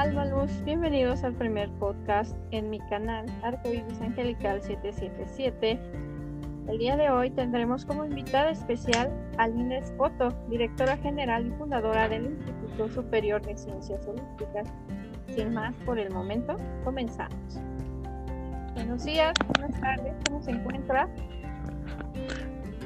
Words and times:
Alma 0.00 0.24
Luz, 0.24 0.50
bienvenidos 0.64 1.24
al 1.24 1.34
primer 1.34 1.68
podcast 1.72 2.34
en 2.52 2.70
mi 2.70 2.78
canal 2.88 3.26
Arcoiris 3.42 4.00
Angelical 4.00 4.62
777. 4.62 5.78
El 6.70 6.78
día 6.78 6.96
de 6.96 7.10
hoy 7.10 7.28
tendremos 7.28 7.84
como 7.84 8.06
invitada 8.06 8.50
especial 8.50 9.10
a 9.36 9.46
Inés 9.46 9.92
Otto, 9.98 10.30
directora 10.48 10.96
general 10.96 11.48
y 11.48 11.50
fundadora 11.50 12.08
del 12.08 12.24
Instituto 12.24 12.88
Superior 12.88 13.42
de 13.42 13.58
Ciencias 13.58 14.00
Holísticas. 14.06 14.72
Sin 15.34 15.52
más 15.52 15.74
por 15.84 15.98
el 15.98 16.10
momento, 16.10 16.56
comenzamos. 16.82 17.60
Buenos 18.72 19.04
días, 19.04 19.34
buenas 19.48 19.78
tardes, 19.82 20.14
¿cómo 20.26 20.42
se 20.42 20.52
encuentra? 20.52 21.10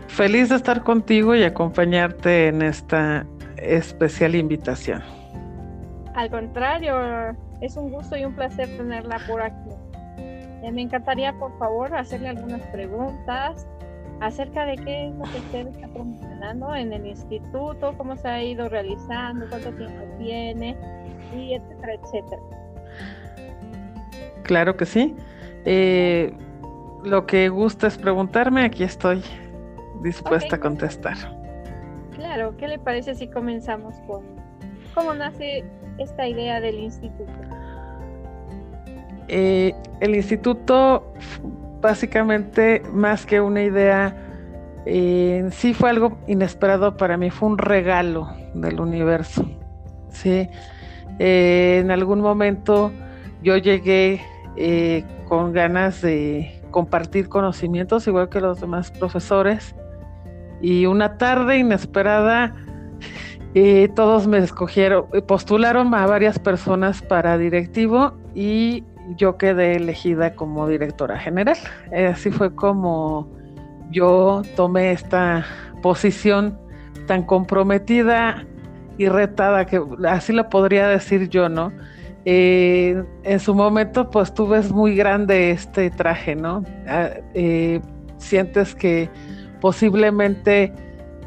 Feliz 0.09 0.49
de 0.49 0.57
estar 0.57 0.83
contigo 0.83 1.37
y 1.37 1.45
acompañarte 1.45 2.49
en 2.49 2.63
esta 2.63 3.25
especial 3.57 4.35
invitación. 4.35 5.24
Al 6.15 6.31
contrario, 6.31 6.97
es 7.61 7.77
un 7.77 7.91
gusto 7.91 8.17
y 8.17 8.25
un 8.25 8.35
placer 8.35 8.69
tenerla 8.77 9.19
por 9.27 9.43
aquí. 9.43 9.71
Eh, 10.63 10.71
me 10.73 10.83
encantaría, 10.83 11.33
por 11.35 11.57
favor, 11.59 11.95
hacerle 11.95 12.29
algunas 12.29 12.63
preguntas 12.69 13.67
acerca 14.21 14.65
de 14.65 14.77
qué 14.77 15.09
es 15.09 15.15
lo 15.15 15.25
que 15.25 15.39
usted 15.39 15.67
está 15.67 15.89
promocionando 15.89 16.75
en 16.75 16.93
el 16.93 17.07
instituto, 17.07 17.95
cómo 17.99 18.17
se 18.17 18.29
ha 18.29 18.43
ido 18.43 18.69
realizando, 18.69 19.47
cuánto 19.49 19.73
tiempo 19.73 20.05
tiene, 20.19 20.77
y 21.37 21.55
etcétera, 21.55 21.95
etcétera. 21.95 22.43
Claro 24.45 24.77
que 24.77 24.87
sí. 24.87 25.17
Eh, 25.65 26.33
lo 27.03 27.27
que 27.27 27.49
gusta 27.49 27.89
es 27.89 27.99
preguntarme, 27.99 28.65
aquí 28.65 28.85
estoy 28.85 29.23
dispuesta 30.03 30.57
a 30.57 30.61
contestar. 30.61 31.17
Claro, 32.15 32.57
¿qué 32.57 32.69
le 32.69 32.79
parece 32.79 33.15
si 33.15 33.27
comenzamos 33.29 33.97
con 34.07 34.23
cómo 34.95 35.13
nace 35.13 35.65
esta 35.99 36.27
idea 36.27 36.61
del 36.61 36.79
instituto? 36.79 37.33
Eh, 39.29 39.75
el 40.01 40.15
instituto, 40.15 41.13
básicamente, 41.81 42.83
más 42.93 43.25
que 43.25 43.41
una 43.41 43.63
idea, 43.63 44.17
eh, 44.87 45.49
sí 45.51 45.73
fue 45.73 45.91
algo 45.91 46.19
inesperado 46.27 46.97
para 46.97 47.17
mí, 47.17 47.31
fue 47.31 47.49
un 47.49 47.59
regalo 47.59 48.29
del 48.55 48.81
universo. 48.81 49.49
Sí, 50.11 50.49
eh, 51.19 51.79
en 51.83 51.91
algún 51.91 52.21
momento 52.21 52.93
yo 53.43 53.57
llegué 53.57 54.21
con 55.27 55.53
ganas 55.53 56.01
de 56.03 56.61
compartir 56.71 57.29
conocimientos, 57.29 58.07
igual 58.07 58.29
que 58.29 58.41
los 58.41 58.61
demás 58.61 58.91
profesores, 58.93 59.75
y 60.61 60.87
una 60.87 61.19
tarde 61.19 61.59
inesperada 61.59 62.55
y 63.55 63.87
todos 63.89 64.27
me 64.27 64.39
escogieron, 64.39 65.07
postularon 65.29 65.95
a 65.95 66.07
varias 66.07 66.41
personas 66.41 67.01
para 67.03 67.39
directivo 67.39 68.13
y 68.35 68.83
yo 69.17 69.39
quedé 69.39 69.77
elegida 69.77 70.35
como 70.35 70.67
directora 70.67 71.19
general. 71.19 71.57
Así 72.11 72.33
fue 72.33 72.53
como 72.53 73.29
yo 73.91 74.43
tomé 74.57 74.91
esta 74.91 75.47
posición 75.83 76.59
tan 77.07 77.23
comprometida 77.23 78.45
y 78.99 79.09
retada, 79.09 79.67
que 79.67 79.81
así 80.09 80.33
lo 80.33 80.49
podría 80.49 80.89
decir 80.89 81.29
yo, 81.29 81.49
¿no? 81.49 81.73
Eh, 82.25 83.05
en 83.23 83.41
su 83.41 83.55
momento, 83.55 84.11
pues 84.11 84.33
tú 84.33 84.49
ves 84.49 84.73
muy 84.73 84.97
grande 84.97 85.51
este 85.51 85.91
traje, 85.91 86.35
¿no? 86.35 86.65
Ah, 86.89 87.11
eh, 87.35 87.81
sientes 88.17 88.75
que 88.75 89.11
posiblemente 89.61 90.73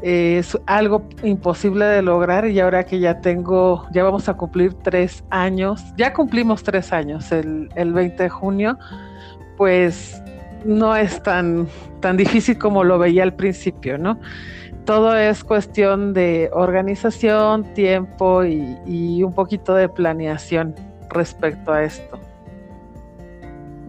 es 0.02 0.58
algo 0.66 1.02
imposible 1.22 1.84
de 1.84 2.02
lograr 2.02 2.46
y 2.46 2.60
ahora 2.60 2.84
que 2.84 3.00
ya 3.00 3.20
tengo, 3.20 3.86
ya 3.92 4.04
vamos 4.04 4.28
a 4.28 4.34
cumplir 4.34 4.74
tres 4.74 5.24
años, 5.30 5.84
ya 5.96 6.12
cumplimos 6.12 6.62
tres 6.62 6.92
años 6.92 7.32
el, 7.32 7.68
el 7.74 7.92
20 7.92 8.22
de 8.22 8.28
junio, 8.28 8.78
pues 9.56 10.22
no 10.64 10.94
es 10.94 11.22
tan, 11.22 11.66
tan 12.00 12.16
difícil 12.16 12.58
como 12.58 12.84
lo 12.84 12.98
veía 12.98 13.22
al 13.22 13.34
principio, 13.34 13.98
¿no? 13.98 14.18
Todo 14.84 15.16
es 15.16 15.44
cuestión 15.44 16.14
de 16.14 16.48
organización, 16.52 17.74
tiempo 17.74 18.44
y, 18.44 18.78
y 18.86 19.22
un 19.22 19.34
poquito 19.34 19.74
de 19.74 19.88
planeación 19.88 20.74
respecto 21.10 21.72
a 21.72 21.84
esto. 21.84 22.18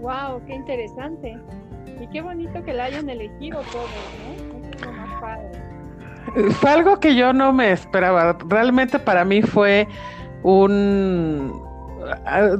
¡Wow! 0.01 0.41
¡Qué 0.45 0.55
interesante! 0.55 1.37
Y 2.01 2.07
qué 2.07 2.21
bonito 2.21 2.63
que 2.63 2.73
la 2.73 2.85
hayan 2.85 3.09
elegido 3.09 3.61
todo, 3.71 3.87
¿no? 4.81 4.91
Más 4.91 5.21
padre. 5.21 5.68
Fue 6.59 6.69
algo 6.69 6.99
que 6.99 7.15
yo 7.15 7.33
no 7.33 7.53
me 7.53 7.71
esperaba. 7.71 8.37
Realmente 8.47 8.99
para 8.99 9.25
mí 9.25 9.41
fue 9.41 9.87
un 10.43 11.51
ah, 12.25 12.55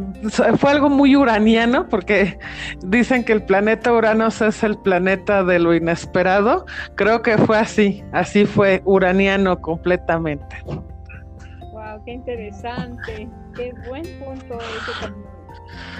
fue 0.57 0.71
algo 0.71 0.89
muy 0.89 1.15
uraniano 1.15 1.87
porque 1.87 2.39
dicen 2.83 3.23
que 3.23 3.33
el 3.33 3.43
planeta 3.43 3.93
Uranos 3.93 4.41
es 4.41 4.63
el 4.63 4.77
planeta 4.77 5.43
de 5.43 5.59
lo 5.59 5.73
inesperado. 5.73 6.65
Creo 6.95 7.21
que 7.21 7.37
fue 7.37 7.57
así, 7.57 8.03
así 8.11 8.45
fue 8.45 8.81
uraniano 8.85 9.61
completamente. 9.61 10.57
Wow, 10.65 12.03
qué 12.05 12.13
interesante, 12.13 13.29
qué 13.55 13.73
buen 13.87 14.03
punto 14.19 14.57
ese. 14.57 15.13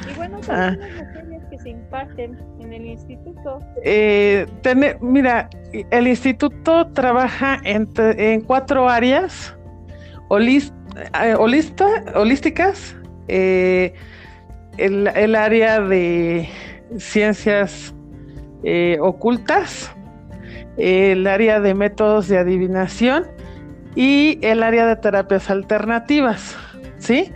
Y 0.09 0.15
bueno, 0.15 0.39
ah. 0.49 0.75
las 0.77 0.95
materias 0.95 1.43
que 1.49 1.59
se 1.59 1.69
imparten 1.69 2.37
en 2.59 2.73
el 2.73 2.85
instituto. 2.85 3.59
Eh, 3.83 4.45
mira, 5.01 5.49
el 5.91 6.07
instituto 6.07 6.87
trabaja 6.93 7.59
en, 7.63 7.89
en 7.97 8.41
cuatro 8.41 8.89
áreas 8.89 9.55
eh, 10.31 11.35
holísticas. 12.15 12.95
Eh, 13.27 13.93
el, 14.77 15.07
el, 15.07 15.35
área 15.35 15.81
de 15.81 16.49
ciencias 16.97 17.93
eh, 18.63 18.97
ocultas, 19.01 19.91
el 20.77 21.27
área 21.27 21.59
de 21.59 21.73
métodos 21.73 22.27
de 22.27 22.38
adivinación 22.38 23.27
y 23.95 24.39
el 24.41 24.63
área 24.63 24.85
de 24.85 24.95
terapias 24.95 25.49
alternativas, 25.49 26.57
¿sí? 26.97 27.31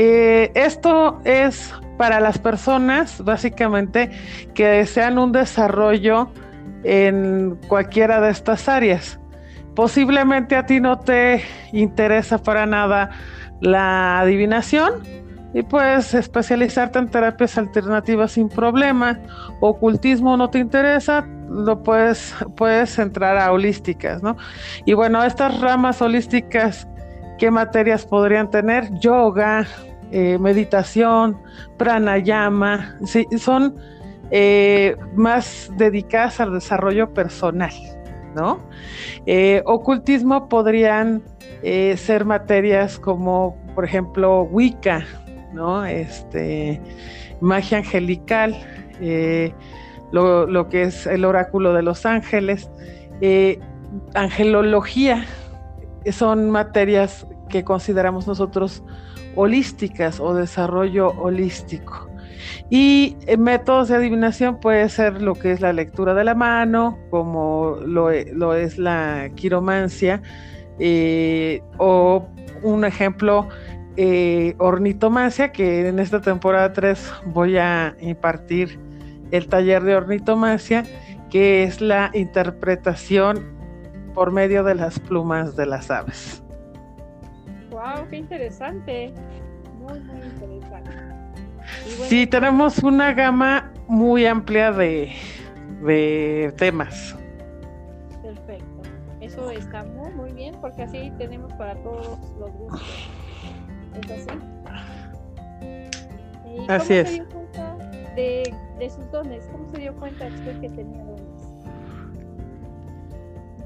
Eh, 0.00 0.52
esto 0.54 1.20
es 1.24 1.74
para 1.96 2.20
las 2.20 2.38
personas, 2.38 3.20
básicamente, 3.24 4.12
que 4.54 4.64
desean 4.64 5.18
un 5.18 5.32
desarrollo 5.32 6.30
en 6.84 7.58
cualquiera 7.66 8.20
de 8.20 8.30
estas 8.30 8.68
áreas. 8.68 9.18
Posiblemente 9.74 10.54
a 10.54 10.66
ti 10.66 10.78
no 10.78 11.00
te 11.00 11.42
interesa 11.72 12.38
para 12.38 12.64
nada 12.64 13.10
la 13.60 14.20
adivinación 14.20 15.02
y 15.52 15.64
puedes 15.64 16.14
especializarte 16.14 17.00
en 17.00 17.08
terapias 17.08 17.58
alternativas 17.58 18.30
sin 18.30 18.48
problema. 18.48 19.18
Ocultismo 19.58 20.36
no 20.36 20.48
te 20.48 20.60
interesa, 20.60 21.26
lo 21.50 21.82
puedes, 21.82 22.36
puedes 22.56 22.96
entrar 23.00 23.36
a 23.36 23.50
holísticas, 23.50 24.22
¿no? 24.22 24.36
Y 24.84 24.92
bueno, 24.92 25.24
estas 25.24 25.60
ramas 25.60 26.00
holísticas, 26.00 26.86
¿qué 27.36 27.50
materias 27.50 28.06
podrían 28.06 28.48
tener? 28.48 28.92
Yoga, 29.00 29.66
eh, 30.10 30.38
meditación, 30.38 31.38
pranayama, 31.76 32.96
son 33.38 33.76
eh, 34.30 34.96
más 35.14 35.70
dedicadas 35.76 36.40
al 36.40 36.54
desarrollo 36.54 37.12
personal, 37.12 37.72
¿no? 38.34 38.60
Eh, 39.26 39.62
ocultismo 39.66 40.48
podrían 40.48 41.22
ser 41.96 42.24
materias 42.24 42.98
como, 43.00 43.56
por 43.74 43.84
ejemplo, 43.84 44.42
Wicca, 44.44 45.04
¿no? 45.52 45.84
Este, 45.84 46.80
magia 47.40 47.78
angelical, 47.78 48.56
lo, 50.12 50.68
que 50.68 50.82
es 50.82 51.06
el 51.06 51.24
oráculo 51.24 51.74
de 51.74 51.82
los 51.82 52.06
ángeles, 52.06 52.70
angelología, 54.14 55.26
son 56.12 56.50
materias 56.50 57.26
que 57.48 57.64
consideramos 57.64 58.26
nosotros 58.26 58.82
holísticas 59.34 60.20
o 60.20 60.34
desarrollo 60.34 61.08
holístico. 61.08 62.08
Y 62.70 63.16
eh, 63.26 63.36
métodos 63.36 63.88
de 63.88 63.96
adivinación 63.96 64.60
puede 64.60 64.88
ser 64.88 65.22
lo 65.22 65.34
que 65.34 65.52
es 65.52 65.60
la 65.60 65.72
lectura 65.72 66.14
de 66.14 66.24
la 66.24 66.34
mano, 66.34 66.98
como 67.10 67.76
lo, 67.84 68.10
e, 68.10 68.32
es 68.62 68.78
la 68.78 69.30
quiromancia, 69.34 70.22
eh, 70.78 71.62
o 71.78 72.26
un 72.62 72.84
ejemplo, 72.84 73.48
eh, 73.96 74.54
ornitomancia, 74.58 75.50
que 75.50 75.88
en 75.88 75.98
esta 75.98 76.20
temporada 76.20 76.72
3 76.72 77.12
voy 77.26 77.56
a 77.56 77.96
impartir 78.00 78.78
el 79.30 79.48
taller 79.48 79.82
de 79.82 79.96
ornitomancia, 79.96 80.84
que 81.30 81.64
es 81.64 81.80
la 81.80 82.10
interpretación 82.14 83.56
por 84.14 84.30
medio 84.30 84.62
de 84.64 84.74
las 84.74 84.98
plumas 84.98 85.56
de 85.56 85.66
las 85.66 85.90
aves. 85.90 86.42
¡Wow! 87.78 88.08
¡Qué 88.10 88.16
interesante! 88.16 89.14
Muy, 89.78 90.00
muy 90.00 90.20
interesante. 90.20 90.90
sí, 92.08 92.26
tenemos 92.26 92.78
una 92.78 93.12
gama 93.12 93.70
muy 93.86 94.26
amplia 94.26 94.72
de, 94.72 95.12
de 95.84 96.52
temas. 96.56 97.14
Perfecto. 98.20 98.82
Eso 99.20 99.48
está 99.52 99.84
muy, 99.84 100.10
muy 100.12 100.32
bien 100.32 100.56
porque 100.60 100.82
así 100.82 101.12
tenemos 101.18 101.52
para 101.52 101.76
todos 101.76 102.18
los 102.40 102.50
gustos. 102.52 103.08
¿Es 104.02 104.10
así? 104.10 104.38
¿Y 106.46 106.66
Así 106.68 106.88
cómo 106.88 107.00
es. 107.00 107.08
se 107.08 107.14
dio 107.14 107.28
cuenta 107.28 107.76
de, 108.16 108.54
de, 108.80 108.90
sus 108.90 109.10
dones? 109.12 109.48
¿Cómo 109.52 109.68
se 109.68 109.78
dio 109.78 109.94
cuenta 109.94 110.26
usted 110.26 110.60
que 110.60 110.68
tenía 110.70 111.04
dones? 111.04 111.22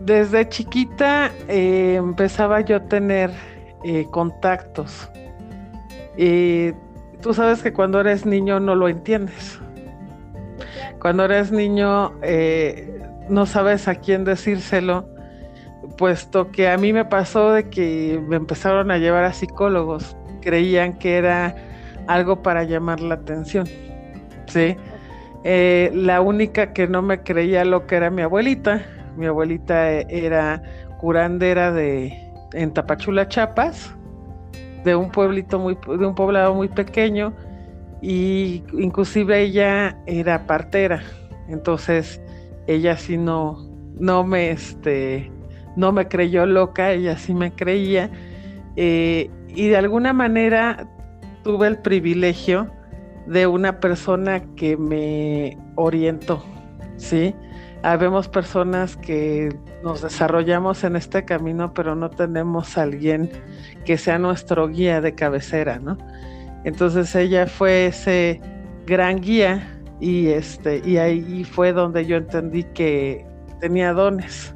Desde 0.00 0.46
chiquita 0.50 1.30
eh, 1.48 1.94
empezaba 1.94 2.60
yo 2.60 2.76
a 2.76 2.80
tener 2.80 3.30
eh, 3.84 4.06
contactos. 4.10 5.10
Y 6.16 6.72
tú 7.20 7.34
sabes 7.34 7.62
que 7.62 7.72
cuando 7.72 8.00
eres 8.00 8.26
niño 8.26 8.60
no 8.60 8.74
lo 8.74 8.88
entiendes. 8.88 9.60
Cuando 11.00 11.24
eres 11.24 11.50
niño 11.50 12.12
eh, 12.22 13.00
no 13.28 13.46
sabes 13.46 13.88
a 13.88 13.96
quién 13.96 14.24
decírselo, 14.24 15.08
puesto 15.96 16.50
que 16.50 16.68
a 16.68 16.76
mí 16.76 16.92
me 16.92 17.04
pasó 17.04 17.52
de 17.52 17.68
que 17.68 18.22
me 18.28 18.36
empezaron 18.36 18.90
a 18.90 18.98
llevar 18.98 19.24
a 19.24 19.32
psicólogos. 19.32 20.16
Creían 20.40 20.98
que 20.98 21.16
era 21.16 21.56
algo 22.06 22.42
para 22.42 22.64
llamar 22.64 23.00
la 23.00 23.14
atención. 23.14 23.66
¿sí? 24.46 24.76
la 25.44 26.20
única 26.20 26.72
que 26.72 26.86
no 26.86 27.02
me 27.02 27.22
creía 27.22 27.64
lo 27.64 27.88
que 27.88 27.96
era 27.96 28.10
mi 28.10 28.22
abuelita 28.22 28.86
mi 29.16 29.26
abuelita 29.26 29.90
era 29.90 30.62
curandera 30.98 31.72
de 31.72 32.31
en 32.52 32.72
Tapachula, 32.72 33.28
Chiapas, 33.28 33.94
de 34.84 34.96
un 34.96 35.10
pueblito 35.10 35.58
muy 35.58 35.76
de 35.86 36.06
un 36.06 36.14
poblado 36.14 36.54
muy 36.54 36.68
pequeño 36.68 37.32
y 38.00 38.64
inclusive 38.72 39.40
ella 39.42 39.96
era 40.06 40.46
partera. 40.46 41.02
Entonces, 41.48 42.20
ella 42.66 42.96
sí 42.96 43.16
no 43.16 43.68
no 43.98 44.24
me 44.24 44.50
este 44.50 45.30
no 45.76 45.92
me 45.92 46.08
creyó 46.08 46.46
loca, 46.46 46.92
ella 46.92 47.16
sí 47.16 47.34
me 47.34 47.52
creía. 47.52 48.10
Eh, 48.76 49.30
y 49.48 49.68
de 49.68 49.76
alguna 49.76 50.12
manera 50.12 50.88
tuve 51.42 51.66
el 51.68 51.78
privilegio 51.78 52.70
de 53.26 53.46
una 53.46 53.80
persona 53.80 54.42
que 54.56 54.76
me 54.76 55.56
orientó, 55.76 56.42
¿sí? 56.96 57.34
Habemos 57.82 58.28
personas 58.28 58.96
que 58.96 59.50
nos 59.82 60.02
desarrollamos 60.02 60.84
en 60.84 60.96
este 60.96 61.24
camino, 61.24 61.72
pero 61.74 61.94
no 61.94 62.10
tenemos 62.10 62.78
a 62.78 62.82
alguien 62.82 63.30
que 63.84 63.98
sea 63.98 64.18
nuestro 64.18 64.68
guía 64.68 65.00
de 65.00 65.14
cabecera, 65.14 65.78
¿no? 65.78 65.98
Entonces 66.64 67.14
ella 67.14 67.46
fue 67.46 67.86
ese 67.86 68.40
gran 68.86 69.20
guía 69.20 69.80
y 70.00 70.28
este 70.28 70.82
y 70.84 70.98
ahí 70.98 71.44
fue 71.44 71.72
donde 71.72 72.06
yo 72.06 72.16
entendí 72.16 72.64
que 72.64 73.26
tenía 73.60 73.92
dones 73.92 74.54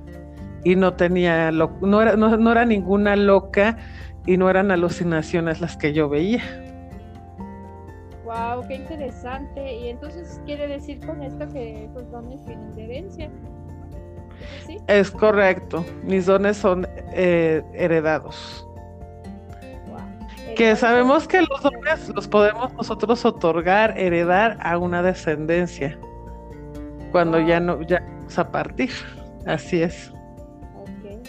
y 0.64 0.76
no 0.76 0.94
tenía 0.94 1.50
no 1.50 2.02
era 2.02 2.16
no 2.16 2.52
era 2.52 2.64
ninguna 2.64 3.16
loca 3.16 3.76
y 4.26 4.36
no 4.36 4.50
eran 4.50 4.70
alucinaciones 4.70 5.60
las 5.60 5.76
que 5.76 5.92
yo 5.92 6.08
veía. 6.08 6.42
Wow, 8.24 8.66
qué 8.66 8.74
interesante. 8.74 9.72
Y 9.72 9.88
entonces 9.88 10.40
quiere 10.44 10.66
decir 10.66 10.98
con 11.06 11.22
esto 11.22 11.48
que 11.48 11.84
esos 11.84 12.10
dones 12.10 12.44
vienen 12.44 12.76
herencia. 12.76 13.30
¿Sí? 14.66 14.78
Es 14.86 15.10
correcto. 15.10 15.84
Mis 16.02 16.26
dones 16.26 16.56
son 16.56 16.86
eh, 17.12 17.62
heredados. 17.74 18.62
Que 20.56 20.74
sabemos 20.74 21.28
que 21.28 21.42
los 21.42 21.62
dones 21.62 22.08
los 22.14 22.26
podemos 22.26 22.72
nosotros 22.72 23.24
otorgar, 23.26 23.98
heredar 23.98 24.56
a 24.62 24.78
una 24.78 25.02
descendencia. 25.02 25.98
Cuando 27.12 27.38
ya 27.40 27.60
no, 27.60 27.82
ya 27.82 28.00
vamos 28.00 28.38
a 28.38 28.50
partir. 28.50 28.90
Así 29.44 29.82
es. 29.82 30.12
Okay. 30.98 31.20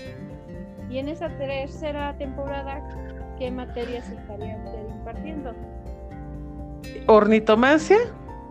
Y 0.89 0.99
en 0.99 1.09
esa 1.09 1.27
tercera 1.37 2.15
temporada, 2.17 2.81
¿qué 3.37 3.51
materias 3.51 4.09
estaría 4.09 4.55
usted 4.63 4.95
impartiendo? 4.95 5.53
ornitomancia, 7.07 7.97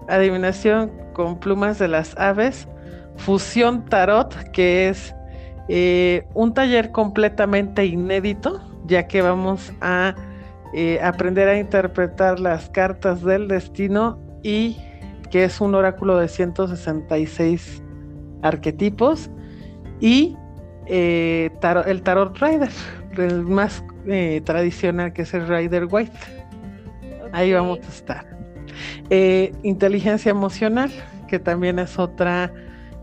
adivinación 0.09 0.91
con 1.13 1.39
plumas 1.39 1.79
de 1.79 1.89
las 1.89 2.17
aves, 2.19 2.69
fusión 3.17 3.85
tarot, 3.85 4.35
que 4.53 4.89
es 4.89 5.15
eh, 5.69 6.27
un 6.35 6.55
taller 6.55 6.93
completamente 6.93 7.85
inédito, 7.85 8.61
ya 8.87 9.07
que 9.07 9.23
vamos 9.23 9.73
a 9.81 10.15
eh, 10.75 11.01
aprender 11.03 11.49
a 11.49 11.59
interpretar 11.59 12.41
las 12.41 12.69
cartas 12.71 13.23
del 13.23 13.49
destino 13.49 14.19
y 14.43 14.77
que 15.31 15.45
es 15.45 15.61
un 15.61 15.75
oráculo 15.75 16.19
de 16.19 16.29
166 16.29 17.83
arquetipos 18.43 19.31
y 20.01 20.37
eh, 20.87 21.51
el 21.87 22.03
tarot 22.03 22.39
rider, 22.39 22.71
el 23.17 23.43
más 23.43 23.83
tradicional 24.45 25.13
que 25.13 25.23
es 25.23 25.35
el 25.35 25.49
rider 25.49 25.89
white. 25.91 26.13
Ahí 27.33 27.53
vamos 27.53 27.81
a 27.81 27.89
estar. 27.89 28.37
Eh, 29.11 29.53
inteligencia 29.63 30.31
emocional, 30.31 30.91
que 31.29 31.39
también 31.39 31.79
es 31.79 31.99
otra 31.99 32.53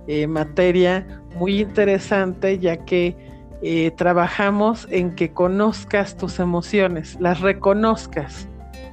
eh, 0.07 0.27
materia 0.27 1.21
muy 1.35 1.61
interesante, 1.61 2.59
ya 2.59 2.77
que 2.77 3.15
eh, 3.61 3.91
trabajamos 3.91 4.87
en 4.91 5.15
que 5.15 5.31
conozcas 5.31 6.17
tus 6.17 6.39
emociones, 6.39 7.17
las 7.19 7.41
reconozcas, 7.41 8.47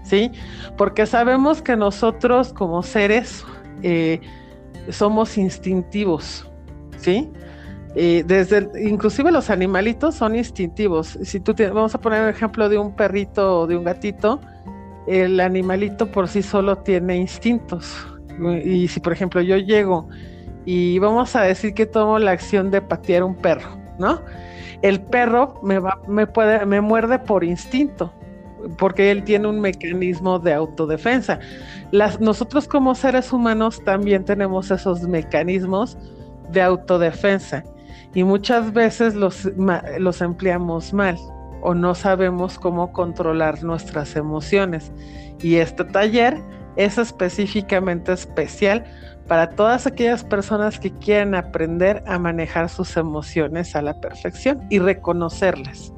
¿sí? 0.05 0.31
Porque 0.77 1.07
sabemos 1.07 1.63
que 1.63 1.77
nosotros 1.77 2.53
como 2.53 2.83
seres 2.83 3.45
somos 4.91 5.39
instintivos, 5.39 6.47
¿sí? 6.99 7.31
desde 7.95 8.69
inclusive 8.87 9.33
los 9.33 9.49
animalitos 9.49 10.15
son 10.15 10.37
instintivos. 10.37 11.19
Si 11.23 11.41
tú 11.41 11.55
vamos 11.59 11.95
a 11.95 12.01
poner 12.01 12.25
el 12.25 12.29
ejemplo 12.29 12.69
de 12.69 12.79
un 12.79 12.95
perrito 12.95 13.61
o 13.61 13.67
de 13.67 13.77
un 13.77 13.85
gatito, 13.85 14.41
el 15.07 15.41
animalito 15.41 16.07
por 16.07 16.29
sí 16.29 16.43
solo 16.43 16.77
tiene 16.77 17.17
instintos. 17.17 18.07
Y 18.65 18.89
si, 18.89 19.01
por 19.01 19.13
ejemplo, 19.13 19.41
yo 19.41 19.57
llego 19.57 20.09
y 20.65 20.99
vamos 20.99 21.35
a 21.37 21.43
decir 21.43 21.75
que 21.75 21.87
tomo 21.87 22.19
la 22.19 22.33
acción 22.33 22.71
de 22.71 22.83
patear 22.83 23.23
un 23.23 23.35
perro, 23.35 23.77
¿no? 23.99 24.21
El 24.83 25.01
perro 25.01 25.61
me 25.63 25.79
va, 25.79 26.01
me 26.07 26.27
puede, 26.27 26.65
me 26.67 26.81
muerde 26.81 27.19
por 27.19 27.45
instinto, 27.45 28.13
porque 28.79 29.11
él 29.11 29.25
tiene 29.25 29.49
un 29.49 29.61
mecanismo 29.61 30.39
de 30.39 30.55
autodefensa. 30.55 31.39
Las, 31.91 32.21
nosotros 32.21 32.67
como 32.67 32.95
seres 32.95 33.33
humanos 33.33 33.83
también 33.85 34.25
tenemos 34.25 34.71
esos 34.71 35.03
mecanismos 35.03 35.99
de 36.51 36.63
autodefensa 36.63 37.65
y 38.15 38.25
muchas 38.25 38.73
veces 38.73 39.15
los, 39.15 39.49
los 39.99 40.21
empleamos 40.21 40.93
mal 40.93 41.17
o 41.63 41.75
no 41.75 41.95
sabemos 41.95 42.59
cómo 42.59 42.93
controlar 42.93 43.63
nuestras 43.63 44.17
emociones. 44.17 44.93
Y 45.41 45.57
este 45.57 45.85
taller 45.85 46.43
es 46.77 46.99
específicamente 46.99 48.13
especial 48.13 48.85
para 49.27 49.51
todas 49.51 49.87
aquellas 49.87 50.25
personas 50.25 50.79
que 50.79 50.91
quieren 50.91 51.35
aprender 51.35 52.03
a 52.07 52.19
manejar 52.19 52.69
sus 52.69 52.97
emociones 52.97 53.77
a 53.77 53.83
la 53.83 54.01
perfección 54.01 54.67
y 54.71 54.79
reconocerlas. 54.79 55.93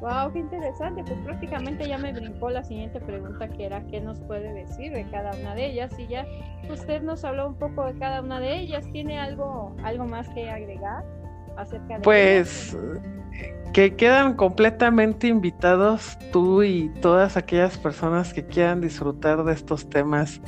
Wow, 0.00 0.32
qué 0.32 0.38
interesante. 0.38 1.02
Pues 1.02 1.18
prácticamente 1.24 1.88
ya 1.88 1.98
me 1.98 2.12
brincó 2.12 2.48
la 2.50 2.62
siguiente 2.62 3.00
pregunta 3.00 3.48
que 3.48 3.66
era 3.66 3.82
qué 3.86 4.00
nos 4.00 4.20
puede 4.20 4.52
decir 4.52 4.92
de 4.92 5.04
cada 5.10 5.32
una 5.36 5.54
de 5.54 5.66
ellas 5.66 5.98
y 5.98 6.06
ya 6.06 6.24
usted 6.70 7.02
nos 7.02 7.24
habló 7.24 7.48
un 7.48 7.54
poco 7.54 7.84
de 7.86 7.98
cada 7.98 8.22
una 8.22 8.38
de 8.38 8.56
ellas. 8.60 8.84
¿Tiene 8.92 9.18
algo 9.18 9.74
algo 9.82 10.04
más 10.04 10.28
que 10.28 10.48
agregar 10.48 11.04
acerca 11.56 11.96
de 11.96 12.00
Pues 12.02 12.76
que 13.76 13.94
quedan 13.94 14.36
completamente 14.36 15.26
invitados 15.26 16.18
tú 16.32 16.62
y 16.62 16.88
todas 17.02 17.36
aquellas 17.36 17.76
personas 17.76 18.32
que 18.32 18.46
quieran 18.46 18.80
disfrutar 18.80 19.44
de 19.44 19.52
estos 19.52 19.90
temas 19.90 20.40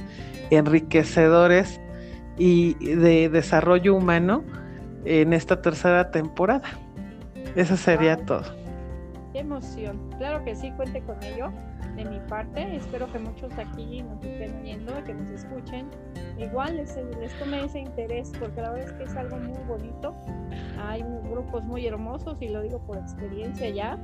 enriquecedores 0.49 1.78
y 2.38 2.73
de 2.82 3.28
desarrollo 3.28 3.94
humano 3.94 4.44
en 5.04 5.35
esta 5.35 5.61
tercera 5.61 6.11
temporada. 6.11 6.70
Eso 7.54 7.76
sería 7.76 8.16
todo. 8.16 8.44
Qué 9.35 9.40
emoción. 9.40 10.08
Claro 10.16 10.42
que 10.42 10.56
sí, 10.56 10.70
cuente 10.70 11.02
con 11.02 11.23
ello 11.23 11.52
de 11.97 12.06
mi 12.06 12.20
parte. 12.30 12.76
Espero 12.76 13.12
que 13.12 13.18
muchos 13.18 13.52
aquí 13.58 14.02
nos 14.04 14.25
estén 14.25 14.62
viendo, 14.62 15.04
que 15.04 15.12
nos 15.12 15.28
escuchen. 15.28 15.90
Igual 16.38 16.76
les, 16.76 16.97
les 17.21 17.33
tome 17.38 17.64
ese 17.64 17.80
interés, 17.80 18.33
porque 18.38 18.62
la 18.62 18.71
verdad 18.71 18.88
es 18.88 18.92
que 18.92 19.04
es 19.04 19.16
algo 19.16 19.37
muy 19.38 19.59
bonito. 19.66 20.14
Hay 20.80 21.04
grupos 21.30 21.64
muy 21.64 21.87
hermosos 21.87 22.37
y 22.40 22.49
lo 22.49 22.62
digo 22.62 22.78
por 22.80 22.99
experiencia 22.99 23.68
ya. 23.71 23.99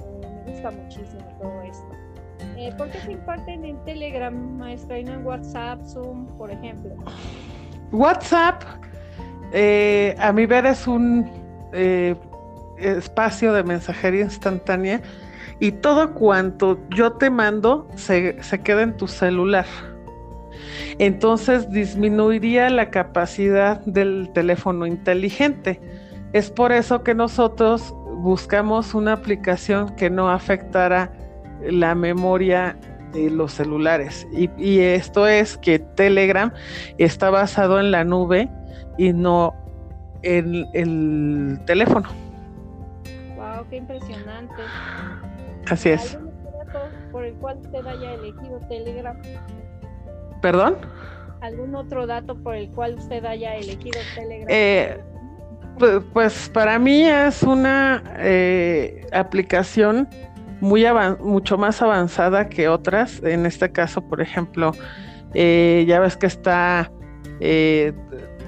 Eh, 0.00 0.42
me 0.46 0.52
gusta 0.52 0.70
muchísimo 0.70 1.24
todo 1.40 1.62
esto. 1.62 1.88
Eh, 2.56 2.72
¿Por 2.76 2.90
qué 2.90 2.98
se 3.00 3.12
imparten 3.12 3.64
en 3.64 3.84
Telegram, 3.84 4.34
maestra, 4.56 4.98
y 4.98 5.04
no 5.04 5.14
en 5.14 5.26
WhatsApp, 5.26 5.84
Zoom, 5.84 6.26
por 6.38 6.50
ejemplo? 6.50 6.94
WhatsApp, 7.90 8.62
eh, 9.52 10.14
a 10.18 10.32
mi 10.32 10.46
ver, 10.46 10.66
es 10.66 10.86
un 10.86 11.28
espacio 12.78 13.52
de 13.52 13.64
mensajería 13.64 14.22
instantánea 14.22 15.00
y 15.58 15.72
todo 15.72 16.14
cuanto 16.14 16.78
yo 16.90 17.12
te 17.14 17.30
mando 17.30 17.88
se, 17.96 18.36
queda 18.62 18.82
en 18.82 18.96
tu 18.96 19.08
celular. 19.08 19.66
Entonces 20.98 21.70
disminuiría 21.70 22.70
la 22.70 22.90
capacidad 22.90 23.80
del 23.84 24.30
teléfono 24.34 24.86
inteligente. 24.86 25.80
Es 26.32 26.50
por 26.50 26.72
eso 26.72 27.02
que 27.02 27.14
nosotros 27.14 27.94
buscamos 28.16 28.94
una 28.94 29.12
aplicación 29.12 29.94
que 29.96 30.10
no 30.10 30.30
afectara 30.30 31.12
la 31.62 31.94
memoria 31.94 32.76
de 33.12 33.30
los 33.30 33.52
celulares. 33.52 34.26
Y, 34.32 34.80
esto 34.80 35.26
es 35.26 35.56
que 35.56 35.78
Telegram 35.78 36.52
está 36.98 37.30
basado 37.30 37.78
en 37.78 37.90
la 37.90 38.04
nube 38.04 38.48
y 38.98 39.12
no 39.12 39.54
en 40.22 40.66
el 40.72 41.60
teléfono. 41.66 42.08
Wow, 43.36 43.66
qué 43.70 43.76
impresionante. 43.76 44.62
Así 45.70 45.90
es. 45.90 46.18
por 47.12 47.24
el 47.24 47.34
cual 47.34 47.58
usted 47.58 47.86
haya 47.86 48.14
elegido 48.14 48.58
Telegram? 48.68 49.16
¿Perdón? 50.44 50.76
¿Algún 51.40 51.74
otro 51.74 52.06
dato 52.06 52.36
por 52.36 52.54
el 52.54 52.68
cual 52.68 52.96
usted 52.98 53.24
haya 53.24 53.54
elegido 53.54 53.98
Telegram? 54.14 54.46
Eh, 54.50 55.00
pues, 56.12 56.50
para 56.50 56.78
mí 56.78 57.08
es 57.08 57.42
una 57.42 58.02
eh, 58.18 59.06
aplicación 59.10 60.06
muy 60.60 60.84
mucho 61.20 61.56
más 61.56 61.80
avanzada 61.80 62.50
que 62.50 62.68
otras. 62.68 63.22
En 63.22 63.46
este 63.46 63.72
caso, 63.72 64.02
por 64.02 64.20
ejemplo, 64.20 64.72
eh, 65.32 65.86
ya 65.88 65.98
ves 65.98 66.14
que 66.18 66.26
está, 66.26 66.92
eh, 67.40 67.94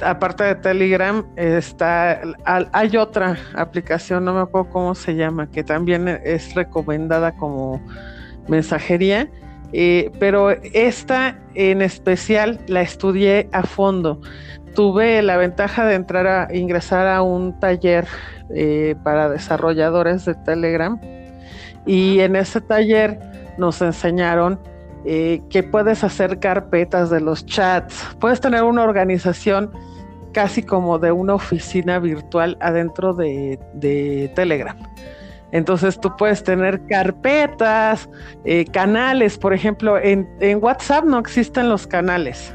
aparte 0.03 0.45
de 0.45 0.55
Telegram, 0.57 1.25
está, 1.37 2.21
hay 2.45 2.95
otra 2.99 3.39
aplicación, 3.55 4.23
no 4.27 4.35
me 4.35 4.41
acuerdo 4.41 4.69
cómo 4.69 4.95
se 4.95 5.15
llama, 5.15 5.51
que 5.51 5.65
también 5.65 6.09
es 6.09 6.55
recomendada 6.55 7.35
como 7.37 7.81
mensajería. 8.49 9.31
Eh, 9.79 10.11
pero 10.19 10.51
esta 10.51 11.39
en 11.55 11.83
especial 11.83 12.61
la 12.67 12.81
estudié 12.81 13.49
a 13.53 13.63
fondo. 13.63 14.21
Tuve 14.75 15.21
la 15.23 15.37
ventaja 15.37 15.85
de 15.85 15.95
entrar 15.95 16.27
a 16.27 16.55
ingresar 16.55 17.07
a 17.07 17.23
un 17.23 17.59
taller 17.61 18.07
para 19.03 19.29
desarrolladores 19.29 20.25
de 20.25 20.35
Telegram 20.35 21.01
y 21.87 22.21
en 22.21 22.37
ese 22.37 22.61
taller 22.61 23.19
nos 23.59 23.81
enseñaron 23.81 24.59
eh, 25.05 25.41
que 25.51 25.63
puedes 25.63 26.03
hacer 26.03 26.41
carpetas 26.41 27.11
de 27.11 27.21
los 27.21 27.47
chats, 27.47 28.17
puedes 28.19 28.41
tener 28.41 28.65
una 28.65 28.83
organización 28.83 29.71
casi 30.33 30.65
como 30.65 30.99
de 30.99 31.13
una 31.13 31.35
oficina 31.35 32.01
virtual 32.01 32.59
adentro 32.61 33.15
de, 33.15 34.33
Telegram. 34.35 34.77
Entonces 35.53 35.99
tú 36.01 36.15
puedes 36.17 36.43
tener 36.43 36.81
carpetas, 36.87 38.09
eh, 38.45 38.65
canales, 38.67 39.39
por 39.39 39.55
ejemplo, 39.55 39.99
en, 39.99 40.29
WhatsApp 40.61 41.05
no 41.05 41.19
existen 41.19 41.69
los 41.69 41.87
canales. 41.87 42.55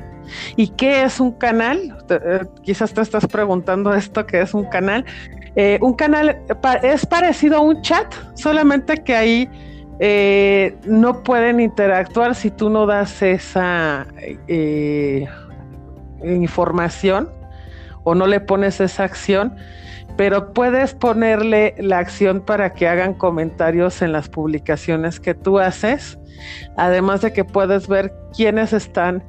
¿Y 0.56 0.70
qué 0.70 1.04
es 1.04 1.20
un 1.20 1.32
canal? 1.32 1.98
Eh, 2.10 2.46
quizás 2.64 2.94
te 2.94 3.02
estás 3.02 3.28
preguntando 3.28 3.94
esto, 3.94 4.26
¿qué 4.26 4.42
es 4.42 4.54
un 4.54 4.66
canal? 4.66 5.06
Eh, 5.56 5.78
un 5.82 5.94
canal 5.94 6.38
es 6.84 7.06
parecido 7.06 7.58
a 7.58 7.60
un 7.62 7.82
chat, 7.82 8.14
solamente 8.36 8.98
que 9.04 9.16
ahí 9.16 9.50
no 10.88 11.22
pueden 11.22 11.60
interactuar 11.60 12.34
si 12.34 12.50
tú 12.50 12.72
no 12.72 12.88
das 12.88 13.22
esa 13.22 14.08
información 16.24 17.30
o 18.04 18.16
no 18.16 18.26
le 18.26 18.40
pones 18.40 18.82
esa 18.82 19.04
acción, 19.04 19.56
pero 20.18 20.53
puedes 20.53 20.94
ponerle 20.94 21.75
la 21.80 22.00
acción 22.00 22.41
para 22.41 22.74
que 22.74 22.88
hagan 22.88 23.13
comentarios 23.13 24.01
en 24.01 24.12
las 24.12 24.30
publicaciones 24.30 25.20
que 25.20 25.34
tú 25.34 25.60
haces, 25.60 26.18
además 26.77 27.22
de 27.22 27.34
que 27.34 27.44
puedes 27.44 27.88
ver 27.88 28.13
quiénes 28.36 28.74
están 28.74 29.24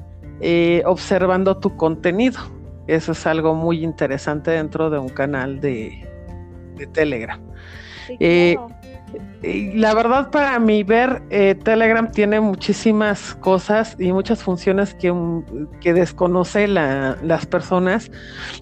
observando 0.84 1.58
tu 1.58 1.76
contenido. 1.76 2.40
Eso 2.88 3.12
es 3.12 3.26
algo 3.26 3.54
muy 3.54 3.84
interesante 3.84 4.50
dentro 4.50 4.90
de 4.90 4.98
un 4.98 5.08
canal 5.08 5.60
de, 5.60 6.04
de 6.76 6.86
Telegram. 6.88 7.40
Eh, 8.20 8.56
la 9.74 9.94
verdad 9.94 10.30
para 10.30 10.58
mí 10.58 10.82
ver 10.84 11.22
eh, 11.30 11.54
Telegram 11.54 12.10
tiene 12.10 12.40
muchísimas 12.40 13.34
cosas 13.34 13.96
y 13.98 14.12
muchas 14.12 14.42
funciones 14.42 14.94
que, 14.94 15.12
que 15.80 15.92
desconoce 15.92 16.68
las 16.68 17.46
personas, 17.46 18.10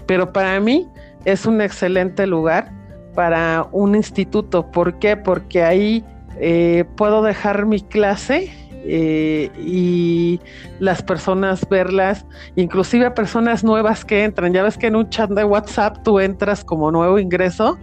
pero 0.06 0.32
para 0.32 0.58
mí 0.60 0.88
es 1.24 1.46
un 1.46 1.60
excelente 1.60 2.26
lugar 2.26 2.72
para 3.14 3.66
un 3.72 3.94
instituto. 3.94 4.70
¿Por 4.70 4.98
qué? 4.98 5.16
Porque 5.16 5.62
ahí 5.62 6.04
eh, 6.38 6.84
puedo 6.96 7.22
dejar 7.22 7.66
mi 7.66 7.80
clase 7.80 8.52
y 8.82 10.40
las 10.78 11.02
personas 11.02 11.68
verlas, 11.68 12.24
inclusive 12.56 13.10
personas 13.10 13.62
nuevas 13.62 14.04
que 14.04 14.24
entran. 14.24 14.52
Ya 14.52 14.62
ves 14.62 14.78
que 14.78 14.86
en 14.86 14.96
un 14.96 15.08
chat 15.10 15.30
de 15.30 15.44
WhatsApp 15.44 15.98
tú 16.02 16.18
entras 16.18 16.64
como 16.64 16.90
nuevo 16.90 17.18
ingreso 17.18 17.78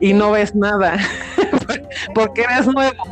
y 0.00 0.12
no 0.14 0.32
ves 0.32 0.54
nada, 0.54 0.98
porque 2.14 2.42
eres 2.42 2.66
nuevo. 2.66 3.04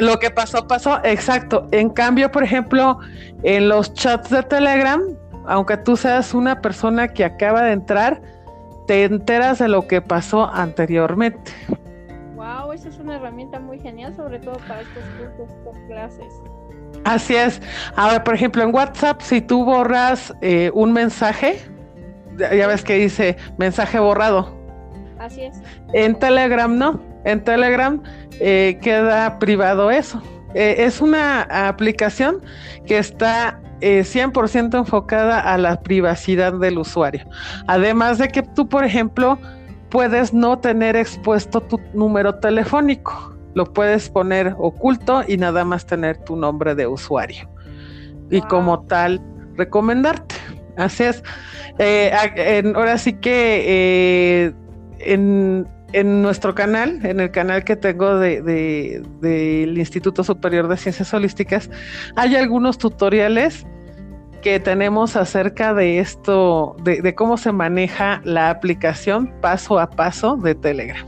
Lo 0.00 0.18
que 0.18 0.30
pasó, 0.30 0.66
pasó, 0.66 0.98
exacto. 1.04 1.68
En 1.70 1.90
cambio, 1.90 2.30
por 2.30 2.42
ejemplo, 2.42 2.98
en 3.42 3.68
los 3.68 3.92
chats 3.92 4.30
de 4.30 4.42
Telegram, 4.44 5.02
aunque 5.46 5.76
tú 5.76 5.96
seas 5.96 6.34
una 6.34 6.60
persona 6.60 7.08
que 7.08 7.24
acaba 7.24 7.62
de 7.62 7.72
entrar, 7.72 8.20
te 8.86 9.04
enteras 9.04 9.58
de 9.58 9.68
lo 9.68 9.86
que 9.86 10.00
pasó 10.00 10.50
anteriormente. 10.52 11.52
Wow, 12.34 12.72
esa 12.72 12.88
es 12.88 12.98
una 12.98 13.16
herramienta 13.16 13.60
muy 13.60 13.78
genial, 13.78 14.14
sobre 14.14 14.38
todo 14.40 14.58
para 14.66 14.80
estos 14.80 15.04
cursos, 15.18 15.56
estas 15.58 15.78
clases. 15.86 16.32
Así 17.04 17.34
es. 17.34 17.60
Ahora, 17.96 18.22
por 18.22 18.34
ejemplo, 18.34 18.62
en 18.62 18.74
WhatsApp, 18.74 19.20
si 19.20 19.40
tú 19.40 19.64
borras 19.64 20.34
eh, 20.40 20.70
un 20.74 20.92
mensaje, 20.92 21.58
ya 22.38 22.66
ves 22.66 22.82
que 22.82 22.94
dice 22.94 23.36
mensaje 23.58 23.98
borrado. 23.98 24.54
Así 25.18 25.42
es. 25.42 25.60
En 25.92 26.18
Telegram 26.18 26.76
no. 26.76 27.00
En 27.24 27.42
Telegram 27.44 28.02
eh, 28.40 28.78
queda 28.82 29.38
privado 29.38 29.90
eso. 29.90 30.22
Eh, 30.54 30.76
es 30.78 31.00
una 31.00 31.42
aplicación 31.68 32.42
que 32.86 32.98
está 32.98 33.61
100% 33.82 34.74
eh, 34.74 34.78
enfocada 34.78 35.40
a 35.40 35.58
la 35.58 35.80
privacidad 35.80 36.52
del 36.54 36.78
usuario. 36.78 37.26
Además 37.66 38.18
de 38.18 38.28
que 38.28 38.42
tú, 38.42 38.68
por 38.68 38.84
ejemplo, 38.84 39.38
puedes 39.90 40.32
no 40.32 40.58
tener 40.58 40.96
expuesto 40.96 41.60
tu 41.60 41.80
número 41.92 42.36
telefónico. 42.36 43.36
Lo 43.54 43.72
puedes 43.72 44.08
poner 44.08 44.54
oculto 44.58 45.22
y 45.26 45.36
nada 45.36 45.64
más 45.64 45.84
tener 45.84 46.16
tu 46.18 46.36
nombre 46.36 46.74
de 46.74 46.86
usuario. 46.86 47.48
Y 48.30 48.40
como 48.42 48.86
tal, 48.86 49.20
recomendarte. 49.56 50.34
Así 50.76 51.04
es. 51.04 51.22
ahora 52.74 52.96
sí 52.96 53.12
que 53.14 54.54
en, 55.00 56.22
nuestro 56.22 56.54
canal, 56.54 57.04
en 57.04 57.20
el 57.20 57.30
canal 57.30 57.64
que 57.64 57.76
tengo 57.76 58.18
del 58.18 58.44
de, 59.20 59.74
Instituto 59.76 60.24
Superior 60.24 60.68
de 60.68 60.76
Ciencias 60.76 61.12
Holísticas, 61.12 61.70
hay 62.16 62.36
algunos 62.36 62.78
tutoriales 62.78 63.66
que 64.42 64.60
tenemos 64.60 65.16
acerca 65.16 65.72
de 65.72 65.98
esto, 66.00 66.76
de, 66.82 67.14
cómo 67.14 67.36
se 67.36 67.52
maneja 67.52 68.20
la 68.24 68.50
aplicación 68.50 69.32
paso 69.40 69.78
a 69.78 69.88
paso 69.88 70.36
de 70.36 70.54
Telegram. 70.54 71.06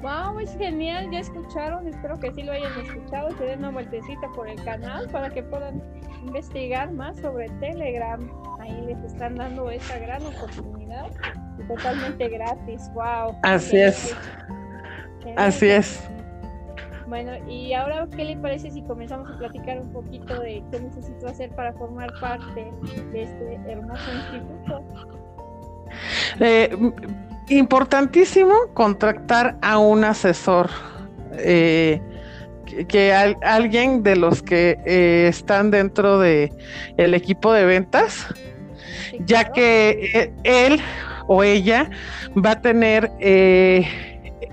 Wow, 0.00 0.38
es 0.38 0.56
genial, 0.56 1.10
ya 1.10 1.18
escucharon, 1.18 1.86
espero 1.86 2.18
que 2.18 2.32
sí 2.32 2.42
lo 2.42 2.52
hayan 2.52 2.72
escuchado, 2.80 3.36
se 3.36 3.44
den 3.44 3.58
una 3.58 3.70
vueltecita 3.70 4.28
por 4.34 4.48
el 4.48 4.62
canal 4.64 5.08
para 5.10 5.28
que 5.28 5.42
puedan 5.42 5.82
investigar 6.22 6.90
más 6.92 7.18
sobre 7.18 7.48
Telegram. 7.60 8.30
Ahí 8.60 8.80
les 8.86 8.98
están 9.04 9.34
dando 9.34 9.70
esa 9.70 9.98
gran 9.98 10.24
oportunidad 10.24 11.10
totalmente 11.68 12.28
gratis. 12.28 12.90
Wow. 12.94 13.36
Así 13.42 13.76
es. 13.76 14.16
Así 15.36 15.68
es. 15.68 16.10
Bueno, 17.10 17.32
y 17.48 17.74
ahora, 17.74 18.06
¿qué 18.16 18.24
le 18.24 18.36
parece 18.36 18.70
si 18.70 18.82
comenzamos 18.82 19.28
a 19.28 19.36
platicar 19.36 19.80
un 19.80 19.92
poquito 19.92 20.40
de 20.40 20.62
qué 20.70 20.78
necesito 20.78 21.26
hacer 21.26 21.50
para 21.56 21.72
formar 21.72 22.08
parte 22.20 22.72
de 23.12 23.22
este 23.22 23.54
hermoso 23.68 24.04
instituto? 24.14 24.84
Eh, 26.38 26.70
importantísimo 27.48 28.54
contactar 28.74 29.58
a 29.60 29.78
un 29.78 30.04
asesor. 30.04 30.70
Eh, 31.32 32.00
que, 32.86 33.12
alguien 33.12 34.04
de 34.04 34.14
los 34.14 34.40
que 34.40 34.78
eh, 34.86 35.26
están 35.28 35.72
dentro 35.72 36.20
de 36.20 36.52
el 36.96 37.14
equipo 37.14 37.52
de 37.52 37.64
ventas, 37.64 38.28
ya 39.26 39.50
que 39.50 40.32
él 40.44 40.80
o 41.26 41.42
ella 41.42 41.90
va 42.36 42.52
a 42.52 42.60
tener 42.60 43.10
eh, 43.18 43.84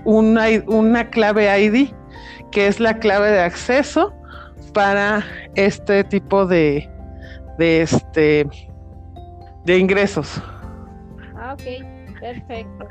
una, 0.04 0.46
una 0.66 1.08
clave 1.08 1.46
ID, 1.64 1.92
que 2.50 2.66
es 2.66 2.80
la 2.80 2.98
clave 2.98 3.30
de 3.30 3.40
acceso 3.40 4.14
para 4.72 5.24
este 5.54 6.04
tipo 6.04 6.46
de, 6.46 6.88
de 7.58 7.82
este 7.82 8.48
de 9.64 9.78
ingresos. 9.78 10.40
Ah, 11.36 11.54
ok, 11.54 12.20
perfecto. 12.20 12.88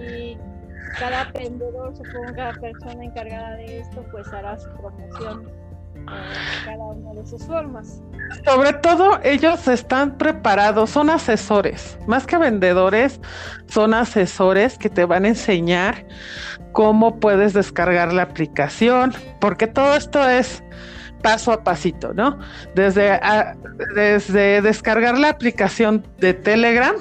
Y 0.00 0.38
cada 0.98 1.24
vendedor, 1.32 1.96
supongo 1.96 2.32
cada 2.34 2.52
persona 2.54 3.04
encargada 3.04 3.56
de 3.56 3.80
esto, 3.80 4.04
pues 4.10 4.32
hará 4.32 4.58
su 4.58 4.70
promoción 4.76 5.50
cada 6.06 6.76
una 6.76 7.14
de 7.14 7.26
sus 7.26 7.44
formas. 7.44 8.02
Sobre 8.44 8.72
todo 8.74 9.18
ellos 9.22 9.66
están 9.68 10.18
preparados, 10.18 10.90
son 10.90 11.10
asesores, 11.10 11.98
más 12.06 12.26
que 12.26 12.36
vendedores, 12.36 13.20
son 13.68 13.94
asesores 13.94 14.78
que 14.78 14.88
te 14.90 15.04
van 15.04 15.24
a 15.24 15.28
enseñar 15.28 16.06
cómo 16.72 17.18
puedes 17.18 17.54
descargar 17.54 18.12
la 18.12 18.22
aplicación, 18.22 19.14
porque 19.40 19.66
todo 19.66 19.96
esto 19.96 20.28
es 20.28 20.62
paso 21.22 21.52
a 21.52 21.64
pasito, 21.64 22.12
¿no? 22.14 22.38
Desde, 22.74 23.18
desde 23.94 24.62
descargar 24.62 25.18
la 25.18 25.30
aplicación 25.30 26.06
de 26.18 26.34
Telegram, 26.34 26.94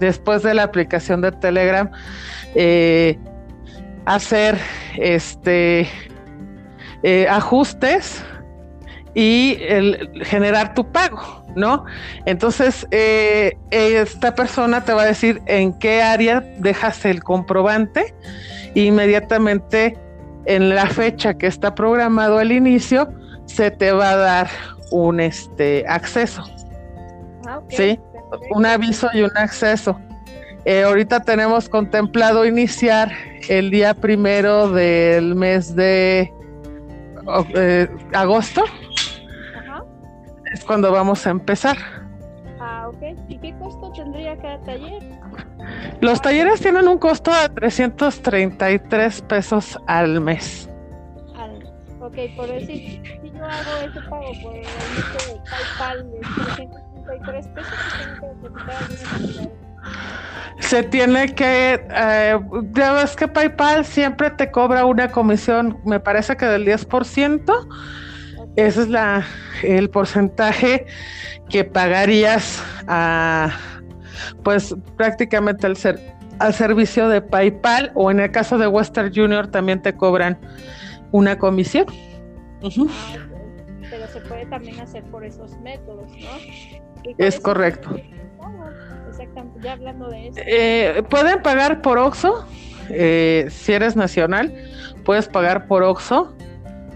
después 0.00 0.42
de 0.42 0.54
la 0.54 0.64
aplicación 0.64 1.20
de 1.20 1.32
Telegram, 1.32 1.90
eh, 2.54 3.18
hacer 4.04 4.58
este 4.96 5.88
eh, 7.02 7.26
ajustes 7.28 8.24
y 9.14 9.56
el, 9.60 10.10
generar 10.24 10.74
tu 10.74 10.90
pago, 10.92 11.44
¿no? 11.54 11.84
Entonces, 12.26 12.86
eh, 12.90 13.56
esta 13.70 14.34
persona 14.34 14.84
te 14.84 14.92
va 14.92 15.02
a 15.02 15.06
decir 15.06 15.40
en 15.46 15.72
qué 15.78 16.02
área 16.02 16.40
dejas 16.58 17.04
el 17.04 17.22
comprobante 17.22 18.14
e 18.74 18.80
inmediatamente 18.80 19.98
en 20.44 20.68
la 20.74 20.86
fecha 20.86 21.34
que 21.34 21.46
está 21.46 21.74
programado 21.74 22.40
el 22.40 22.52
inicio, 22.52 23.08
se 23.46 23.70
te 23.70 23.92
va 23.92 24.10
a 24.10 24.16
dar 24.16 24.48
un 24.90 25.20
este 25.20 25.84
acceso. 25.88 26.44
Ah, 27.46 27.60
sí, 27.68 27.98
un 28.50 28.66
aviso 28.66 29.08
y 29.12 29.22
un 29.22 29.36
acceso. 29.36 29.98
Eh, 30.64 30.82
ahorita 30.82 31.20
tenemos 31.20 31.68
contemplado 31.68 32.44
iniciar 32.44 33.12
el 33.48 33.70
día 33.70 33.94
primero 33.94 34.68
del 34.70 35.36
mes 35.36 35.76
de 35.76 36.32
eh, 37.54 37.88
agosto 38.12 38.64
es 40.52 40.64
cuando 40.64 40.92
vamos 40.92 41.26
a 41.26 41.30
empezar. 41.30 41.76
Ah, 42.60 42.88
ok. 42.88 43.18
¿Y 43.28 43.38
qué 43.38 43.54
costo 43.58 43.92
tendría 43.92 44.36
cada 44.36 44.58
taller? 44.60 45.02
Los 46.00 46.22
talleres 46.22 46.60
tienen 46.60 46.88
un 46.88 46.98
costo 46.98 47.32
de 47.32 47.48
333 47.48 49.22
pesos 49.22 49.78
al 49.86 50.20
mes. 50.20 50.70
Al 51.36 51.58
Ok, 52.00 52.16
por 52.36 52.48
decir, 52.48 53.02
si 53.20 53.30
yo 53.30 53.44
hago 53.44 53.88
ese 53.88 54.00
pago 54.08 54.32
por 54.42 54.54
el 54.54 54.62
de 54.62 55.40
PayPal 55.50 56.10
de 56.10 56.18
333 56.20 57.48
pesos, 57.48 57.74
tengo 58.20 58.54
que 58.54 59.65
se 60.58 60.82
tiene 60.82 61.34
que, 61.34 61.86
eh, 61.90 62.40
ya 62.72 62.92
ves 62.92 63.14
que 63.14 63.28
PayPal 63.28 63.84
siempre 63.84 64.30
te 64.30 64.50
cobra 64.50 64.84
una 64.84 65.10
comisión, 65.10 65.78
me 65.84 66.00
parece 66.00 66.36
que 66.36 66.46
del 66.46 66.64
10%, 66.64 67.68
ese 68.56 68.82
es 68.82 68.88
la, 68.88 69.24
el 69.62 69.90
porcentaje 69.90 70.86
que 71.48 71.64
pagarías 71.64 72.62
a, 72.88 73.50
pues 74.42 74.74
prácticamente 74.96 75.66
al, 75.66 75.76
ser, 75.76 76.00
al 76.38 76.54
servicio 76.54 77.08
de 77.08 77.20
PayPal 77.20 77.92
o 77.94 78.10
en 78.10 78.20
el 78.20 78.30
caso 78.30 78.56
de 78.58 78.66
Western 78.66 79.12
Junior 79.14 79.46
también 79.48 79.82
te 79.82 79.94
cobran 79.94 80.38
una 81.12 81.38
comisión. 81.38 81.86
Ah, 82.62 82.68
Pero 83.90 84.06
se 84.08 84.20
puede 84.22 84.46
también 84.46 84.80
hacer 84.80 85.04
por 85.04 85.24
esos 85.24 85.58
métodos, 85.60 86.10
¿no? 86.12 87.12
Es 87.18 87.38
correcto. 87.38 87.94
Ya 89.60 89.72
hablando 89.72 90.08
de 90.08 90.28
eso. 90.28 90.40
Eh, 90.44 91.02
pueden 91.08 91.42
pagar 91.42 91.82
por 91.82 91.98
OXO, 91.98 92.46
eh, 92.90 93.48
si 93.50 93.72
eres 93.72 93.96
nacional, 93.96 94.52
puedes 95.04 95.28
pagar 95.28 95.66
por 95.66 95.82
OXO 95.82 96.36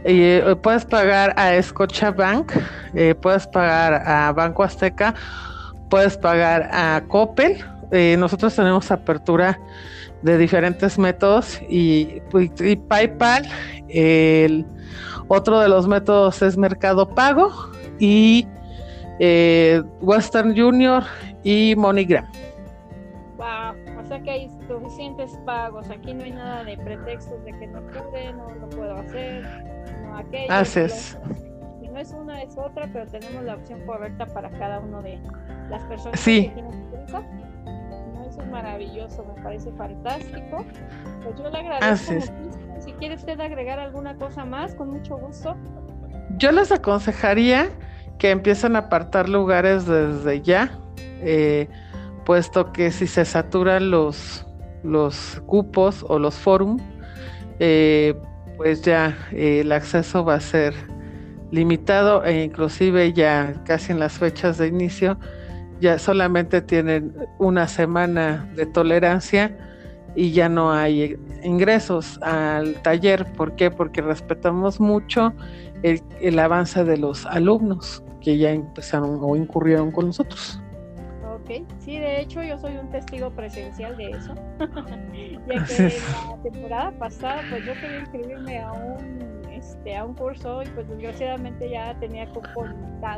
eh, 0.05 0.57
puedes 0.63 0.85
pagar 0.85 1.35
a 1.39 1.61
Scotiabank, 1.61 2.53
eh, 2.95 3.15
puedes 3.15 3.47
pagar 3.47 3.95
a 4.07 4.33
Banco 4.33 4.63
Azteca, 4.63 5.15
puedes 5.91 6.17
pagar 6.17 6.71
a 6.73 7.03
Coppel. 7.09 7.63
Eh, 7.93 8.17
nosotros 8.19 8.55
tenemos 8.55 8.91
apertura 8.91 9.59
de 10.23 10.39
diferentes 10.39 10.99
métodos 10.99 11.61
y, 11.69 12.23
y 12.61 12.77
PayPal. 12.77 13.47
El 13.89 14.65
otro 15.29 15.61
de 15.61 15.69
los 15.69 15.87
métodos 15.87 16.41
es 16.43 16.57
Mercado 16.57 17.09
Pago 17.09 17.53
y 17.99 18.47
eh, 19.19 19.83
Western 20.01 20.57
Junior 20.57 21.05
y 21.43 21.75
MoneyGram. 21.77 22.27
Wow, 23.37 23.75
o 23.99 24.05
sea 24.05 24.21
que 24.21 24.31
hay 24.31 24.51
suficientes 24.69 25.33
pagos. 25.47 25.89
Aquí 25.89 26.13
no 26.13 26.25
hay 26.25 26.33
nada 26.33 26.65
de 26.65 26.77
pretextos 26.77 27.43
de 27.45 27.53
que 27.59 27.67
no 27.69 27.81
pude, 27.87 28.33
no 28.35 28.51
lo 28.51 28.69
puedo 28.69 28.95
hacer 28.97 29.47
aquello. 30.15 30.53
Haces. 30.53 31.19
Si 31.81 31.89
no 31.89 31.99
es 31.99 32.13
una, 32.13 32.43
es 32.43 32.57
otra, 32.59 32.87
pero 32.93 33.07
tenemos 33.07 33.43
la 33.45 33.55
opción 33.55 33.81
correcta 33.87 34.27
para 34.27 34.51
cada 34.51 34.81
uno 34.81 35.01
de 35.01 35.19
las 35.71 35.83
personas 35.85 36.21
sí. 36.21 36.49
que 36.49 36.55
tienen 36.55 36.91
prisa. 36.91 37.23
No, 38.13 38.27
eso 38.29 38.43
es 38.43 38.49
maravilloso, 38.49 39.25
me 39.25 39.43
parece 39.43 39.73
fantástico. 39.73 40.65
Pues 41.23 41.39
yo 41.39 41.49
le 41.49 41.59
agradezco 41.59 42.35
Si 42.81 42.93
quiere 42.93 43.15
usted 43.15 43.41
agregar 43.41 43.79
alguna 43.79 44.17
cosa 44.17 44.45
más, 44.45 44.75
con 44.75 44.91
mucho 44.91 45.17
gusto. 45.17 45.57
Yo 46.37 46.53
les 46.53 46.71
aconsejaría 46.71 47.71
que 48.19 48.31
empiecen 48.31 48.77
a 48.77 48.81
apartar 48.81 49.31
lugares 49.31 49.87
desde 49.87 50.43
ya, 50.43 50.79
eh, 51.23 51.69
puesto 52.25 52.73
que 52.73 52.91
si 52.91 53.07
se 53.07 53.25
saturan 53.25 53.91
los, 53.91 54.47
los 54.83 55.43
cupos 55.47 56.05
o 56.09 56.19
los 56.19 56.35
forums, 56.35 56.83
eh, 57.59 58.15
pues 58.57 58.83
ya 58.83 59.17
eh, 59.33 59.61
el 59.61 59.73
acceso 59.73 60.25
va 60.25 60.35
a 60.35 60.41
ser 60.41 60.75
limitado 61.51 62.25
e 62.25 62.45
inclusive 62.45 63.13
ya 63.13 63.55
casi 63.65 63.93
en 63.93 63.99
las 63.99 64.19
fechas 64.19 64.59
de 64.59 64.69
inicio 64.69 65.19
ya 65.81 65.99
solamente 65.99 66.61
tienen 66.61 67.15
una 67.39 67.67
semana 67.67 68.49
de 68.55 68.67
tolerancia 68.67 69.57
y 70.15 70.33
ya 70.33 70.49
no 70.49 70.73
hay 70.73 71.17
ingresos 71.43 72.19
al 72.23 72.75
taller. 72.83 73.25
¿Por 73.33 73.57
qué? 73.57 73.71
Porque 73.71 74.03
respetamos 74.03 74.79
mucho 74.79 75.33
el 75.83 76.39
avance 76.39 76.85
de 76.85 76.99
los 76.99 77.25
alumnos 77.27 78.03
que 78.21 78.37
ya 78.37 78.51
empezaron 78.51 79.19
o 79.23 79.37
incurrieron 79.37 79.91
con 79.91 80.07
nosotros. 80.07 80.61
Ok, 81.51 81.67
sí, 81.79 81.99
de 81.99 82.21
hecho 82.21 82.43
yo 82.43 82.59
soy 82.59 82.77
un 82.77 82.89
testigo 82.91 83.31
presencial 83.31 83.97
de 83.97 84.11
eso, 84.11 84.35
ya 85.49 85.65
que 85.65 85.93
la 86.29 86.43
temporada 86.43 86.93
pasada 86.93 87.43
pues 87.51 87.65
yo 87.67 87.73
quería 87.75 88.01
inscribirme 88.01 88.61
a 88.61 88.73
un, 88.73 89.43
este, 89.51 89.97
a 89.97 90.05
un 90.05 90.15
curso 90.15 90.63
y 90.63 90.67
pues 90.69 90.89
desgraciadamente 90.89 91.69
ya 91.69 91.99
tenía 91.99 92.29
cupo 92.29 92.67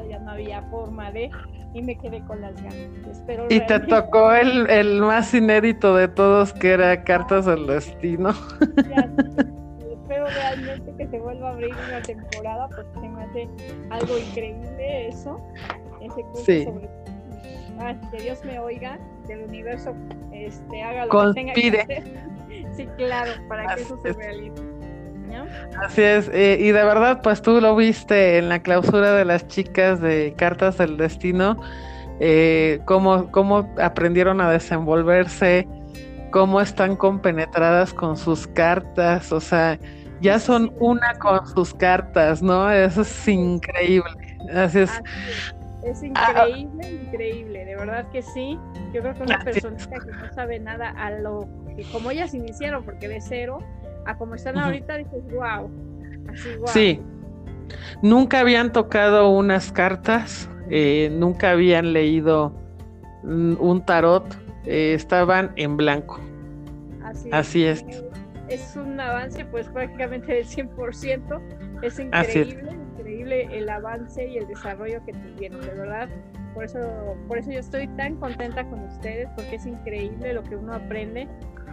ya 0.08 0.18
no 0.20 0.30
había 0.30 0.62
forma 0.70 1.10
de 1.10 1.30
y 1.74 1.82
me 1.82 1.98
quedé 1.98 2.22
con 2.24 2.40
las 2.40 2.54
ganas. 2.56 2.88
Espero 3.10 3.46
y 3.50 3.60
te 3.66 3.80
tocó 3.80 4.32
el, 4.32 4.70
el, 4.70 5.00
más 5.00 5.34
inédito 5.34 5.94
de 5.96 6.08
todos 6.08 6.52
que 6.54 6.70
era 6.70 7.04
Cartas 7.04 7.46
del 7.46 7.66
Destino. 7.66 8.30
espero 9.90 10.26
realmente 10.26 10.94
que 10.96 11.06
se 11.08 11.18
vuelva 11.18 11.48
a 11.48 11.52
abrir 11.52 11.74
una 11.88 12.00
temporada 12.00 12.68
porque 12.68 13.00
se 13.00 13.08
me 13.08 13.22
hace 13.24 13.48
algo 13.90 14.18
increíble 14.18 15.08
eso, 15.08 15.38
ese 16.00 16.22
curso 16.22 16.44
sobre 16.44 17.11
que 18.10 18.20
Dios 18.20 18.44
me 18.44 18.58
oiga, 18.58 18.98
del 19.26 19.42
universo 19.42 19.94
este, 20.32 20.82
haga 20.82 21.06
lo 21.06 21.32
que 21.32 21.34
tenga 21.34 21.52
que 21.54 21.80
hacer. 21.80 22.04
Sí, 22.76 22.86
claro, 22.96 23.32
para 23.48 23.74
que 23.74 23.82
eso 23.82 23.98
se 24.02 24.12
realice. 24.12 24.62
Así 25.78 26.02
es, 26.02 26.30
eh, 26.32 26.58
y 26.60 26.70
de 26.70 26.84
verdad, 26.84 27.20
pues 27.22 27.40
tú 27.42 27.60
lo 27.60 27.74
viste 27.74 28.38
en 28.38 28.48
la 28.48 28.62
clausura 28.62 29.12
de 29.12 29.24
las 29.24 29.46
chicas 29.48 30.00
de 30.00 30.34
Cartas 30.36 30.78
del 30.78 30.96
Destino, 30.96 31.60
eh, 32.20 32.80
cómo, 32.84 33.30
cómo 33.30 33.70
aprendieron 33.80 34.40
a 34.40 34.50
desenvolverse, 34.50 35.66
cómo 36.30 36.60
están 36.60 36.96
compenetradas 36.96 37.94
con 37.94 38.16
sus 38.16 38.46
cartas, 38.46 39.32
o 39.32 39.40
sea, 39.40 39.78
ya 40.20 40.38
son 40.38 40.72
una 40.78 41.14
con 41.18 41.46
sus 41.48 41.74
cartas, 41.74 42.42
¿no? 42.42 42.70
Eso 42.70 43.02
es 43.02 43.28
increíble. 43.28 44.38
Así 44.54 44.80
es. 44.80 44.90
Es 44.90 45.02
ah, 46.14 46.48
increíble, 46.48 46.90
increíble, 46.90 47.64
de 47.64 47.76
verdad 47.76 48.08
que 48.10 48.22
sí. 48.22 48.58
Yo 48.92 49.02
creo 49.02 49.14
que 49.14 49.22
una 49.22 49.38
persona 49.40 49.76
que 49.76 50.12
no 50.12 50.32
sabe 50.34 50.60
nada 50.60 50.90
a 50.90 51.10
lo 51.10 51.48
que 51.76 51.84
como 51.90 52.10
ellas 52.10 52.34
iniciaron, 52.34 52.84
porque 52.84 53.08
de 53.08 53.20
cero 53.20 53.58
a 54.06 54.16
como 54.16 54.34
están 54.34 54.58
ahorita, 54.58 54.96
dices, 54.96 55.24
wow, 55.32 55.70
así, 56.32 56.56
wow. 56.56 56.68
Sí, 56.68 57.00
nunca 58.02 58.40
habían 58.40 58.72
tocado 58.72 59.30
unas 59.30 59.70
cartas, 59.72 60.48
eh, 60.70 61.10
nunca 61.12 61.50
habían 61.50 61.92
leído 61.92 62.52
un 63.22 63.82
tarot, 63.86 64.24
eh, 64.64 64.94
estaban 64.94 65.52
en 65.56 65.76
blanco. 65.76 66.20
Así, 67.04 67.28
así 67.32 67.64
es. 67.64 67.84
Es 68.48 68.76
un 68.76 68.98
avance 69.00 69.44
pues 69.44 69.68
prácticamente 69.68 70.32
del 70.32 70.44
100%, 70.44 71.40
es 71.82 71.98
increíble 71.98 72.81
el 72.98 73.68
avance 73.68 74.26
y 74.26 74.38
el 74.38 74.46
desarrollo 74.46 75.04
que 75.04 75.12
tuvieron, 75.12 75.60
de 75.60 75.74
verdad. 75.74 76.08
Por 76.54 76.64
eso, 76.64 76.78
por 77.28 77.38
eso 77.38 77.50
yo 77.50 77.60
estoy 77.60 77.88
tan 77.88 78.16
contenta 78.16 78.64
con 78.68 78.80
ustedes, 78.84 79.28
porque 79.36 79.56
es 79.56 79.66
increíble 79.66 80.34
lo 80.34 80.42
que 80.42 80.56
uno 80.56 80.74
aprende. 80.74 81.28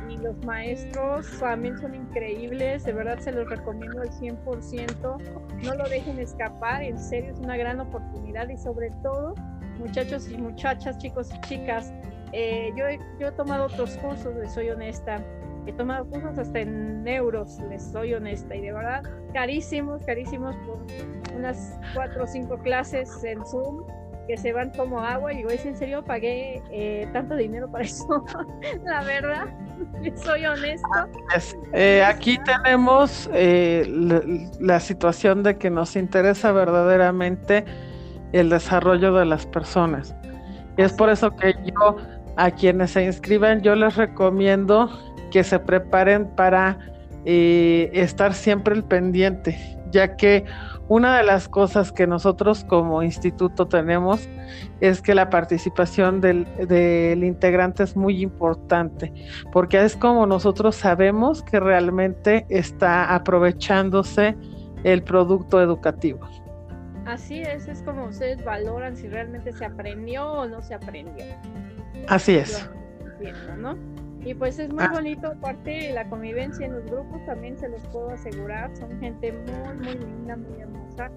y 0.10 0.18
los 0.18 0.44
maestros 0.44 1.28
también 1.40 1.78
son 1.78 1.94
increíbles, 1.94 2.84
de 2.84 2.94
verdad 2.94 3.20
se 3.20 3.32
los 3.32 3.48
recomiendo 3.48 4.02
al 4.02 4.10
100%, 4.10 5.18
no 5.64 5.76
lo 5.76 5.88
dejen 5.88 6.18
escapar, 6.18 6.82
en 6.82 6.98
serio 6.98 7.34
es 7.34 7.40
una 7.40 7.56
gran 7.58 7.80
oportunidad 7.80 8.50
y 8.50 8.58
sobre 8.58 8.90
todo, 9.04 9.36
muchachos 9.78 10.28
y 10.32 10.38
muchachas, 10.38 10.98
chicos 10.98 11.30
y 11.32 11.40
chicas, 11.42 11.94
eh, 12.32 12.72
yo, 12.76 12.86
yo 13.20 13.28
he 13.28 13.32
tomado 13.34 13.66
otros 13.66 13.98
cursos, 13.98 14.34
soy 14.52 14.70
honesta, 14.72 15.24
he 15.66 15.74
tomado 15.74 16.06
cursos 16.10 16.38
hasta 16.38 16.60
en 16.60 17.08
euros, 17.08 17.60
les 17.70 17.84
soy 17.84 18.14
honesta, 18.14 18.56
y 18.56 18.62
de 18.62 18.74
verdad, 18.74 19.04
carísimos, 19.34 20.04
carísimos 20.06 20.56
por 20.66 20.86
unas 21.36 21.80
cuatro 21.94 22.24
o 22.24 22.28
cinco 22.28 22.58
clases 22.60 23.24
en 23.24 23.46
Zoom 23.46 23.84
que 24.30 24.38
se 24.38 24.54
van 24.54 24.70
como 24.70 25.00
agua. 25.02 25.34
Y 25.34 25.38
digo, 25.38 25.50
¿es 25.50 25.66
en 25.66 25.76
serio? 25.76 26.04
Pagué 26.04 26.62
eh, 26.72 27.10
tanto 27.12 27.36
dinero 27.36 27.70
para 27.70 27.84
eso. 27.84 28.24
la 28.86 29.02
verdad, 29.04 29.48
soy 30.16 30.46
honesto. 30.46 30.88
Eh, 31.74 32.04
aquí 32.06 32.38
tenemos 32.46 33.28
eh, 33.34 33.92
la, 34.60 34.80
situación 34.80 35.42
de 35.42 35.58
que 35.58 35.72
nos 35.72 35.96
interesa 35.96 36.52
verdaderamente 36.52 37.66
el 38.32 38.52
desarrollo 38.52 39.14
de 39.16 39.26
las 39.26 39.48
personas. 39.48 40.16
Y 40.78 40.84
es 40.84 40.94
por 40.94 41.10
eso 41.10 41.36
que 41.36 41.56
yo, 41.66 41.98
a 42.38 42.52
quienes 42.52 42.92
se 42.92 43.04
inscriban, 43.04 43.62
yo 43.62 43.76
les 43.76 43.96
recomiendo 43.96 44.90
que 45.30 45.44
se 45.44 45.60
preparen 45.60 46.28
para 46.36 46.78
estar 47.26 48.34
siempre 48.34 48.74
el 48.74 48.84
pendiente, 48.84 49.78
ya 49.92 50.16
que 50.16 50.46
una 50.90 51.18
de 51.18 51.24
las 51.24 51.48
cosas 51.48 51.92
que 51.92 52.08
nosotros 52.08 52.64
como 52.64 53.04
instituto 53.04 53.68
tenemos 53.68 54.28
es 54.82 55.02
que 55.02 55.14
la 55.14 55.30
participación 55.30 56.20
del, 56.20 56.48
integrante 57.24 57.84
es 57.84 57.96
muy 57.96 58.22
importante, 58.22 59.14
porque 59.52 59.84
es 59.84 59.96
como 59.96 60.26
nosotros 60.26 60.76
sabemos 60.76 61.44
que 61.44 61.60
realmente 61.60 62.48
está 62.50 63.14
aprovechándose 63.14 64.36
el 64.84 65.04
producto 65.04 65.62
educativo. 65.62 66.28
Así 67.06 67.42
es, 67.42 67.68
es 67.68 67.84
como 67.84 68.06
ustedes 68.06 68.44
valoran 68.44 68.96
si 68.96 69.08
realmente 69.08 69.52
se 69.52 69.66
aprendió 69.66 70.26
o 70.26 70.48
no 70.48 70.62
se 70.64 70.74
aprendió. 70.74 71.26
Así 72.08 72.36
es. 72.36 72.68
¿no? 73.58 73.78
Y 74.26 74.34
pues 74.34 74.60
es 74.60 74.70
muy 74.70 74.84
ah. 74.84 74.92
bonito, 74.92 75.28
aparte 75.28 75.70
de 75.70 75.94
la 75.94 76.08
convivencia 76.10 76.66
en 76.66 76.74
los 76.74 76.86
grupos, 76.86 77.24
también 77.26 77.58
se 77.58 77.70
los 77.70 77.82
puedo 77.88 78.10
asegurar, 78.10 78.76
son 78.76 79.00
gente 79.00 79.32
muy, 79.32 79.74
muy 79.78 79.94
linda, 79.94 80.36
muy 80.36 80.60
hermosa. 80.60 81.10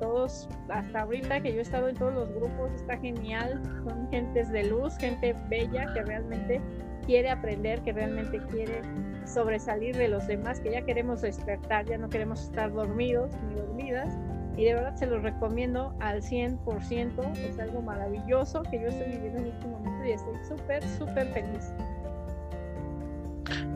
Todos, 0.00 0.48
hasta 0.68 1.02
ahorita 1.02 1.40
que 1.42 1.52
yo 1.52 1.58
he 1.58 1.62
estado 1.62 1.88
en 1.88 1.96
todos 1.96 2.14
los 2.14 2.32
grupos, 2.32 2.72
está 2.74 2.96
genial, 2.96 3.60
son 3.84 4.08
gentes 4.10 4.50
de 4.50 4.64
luz, 4.64 4.96
gente 4.96 5.36
bella 5.48 5.92
que 5.92 6.02
realmente 6.02 6.60
quiere 7.06 7.30
aprender, 7.30 7.82
que 7.82 7.92
realmente 7.92 8.40
quiere 8.50 8.80
sobresalir 9.26 9.96
de 9.96 10.08
los 10.08 10.26
demás, 10.26 10.60
que 10.60 10.72
ya 10.72 10.82
queremos 10.82 11.20
despertar, 11.20 11.84
ya 11.86 11.98
no 11.98 12.08
queremos 12.08 12.42
estar 12.44 12.72
dormidos 12.72 13.30
ni 13.48 13.56
dormidas. 13.56 14.16
Y 14.56 14.64
de 14.64 14.74
verdad 14.74 14.94
se 14.96 15.06
los 15.06 15.22
recomiendo 15.22 15.94
al 16.00 16.22
100%, 16.22 17.36
es 17.36 17.58
algo 17.58 17.80
maravilloso 17.82 18.62
que 18.62 18.80
yo 18.80 18.88
estoy 18.88 19.12
viviendo 19.12 19.38
en 19.38 19.46
este 19.46 19.66
momento 19.66 20.04
y 20.04 20.10
estoy 20.12 20.34
súper, 20.48 20.82
súper 20.82 21.26
feliz. 21.28 21.72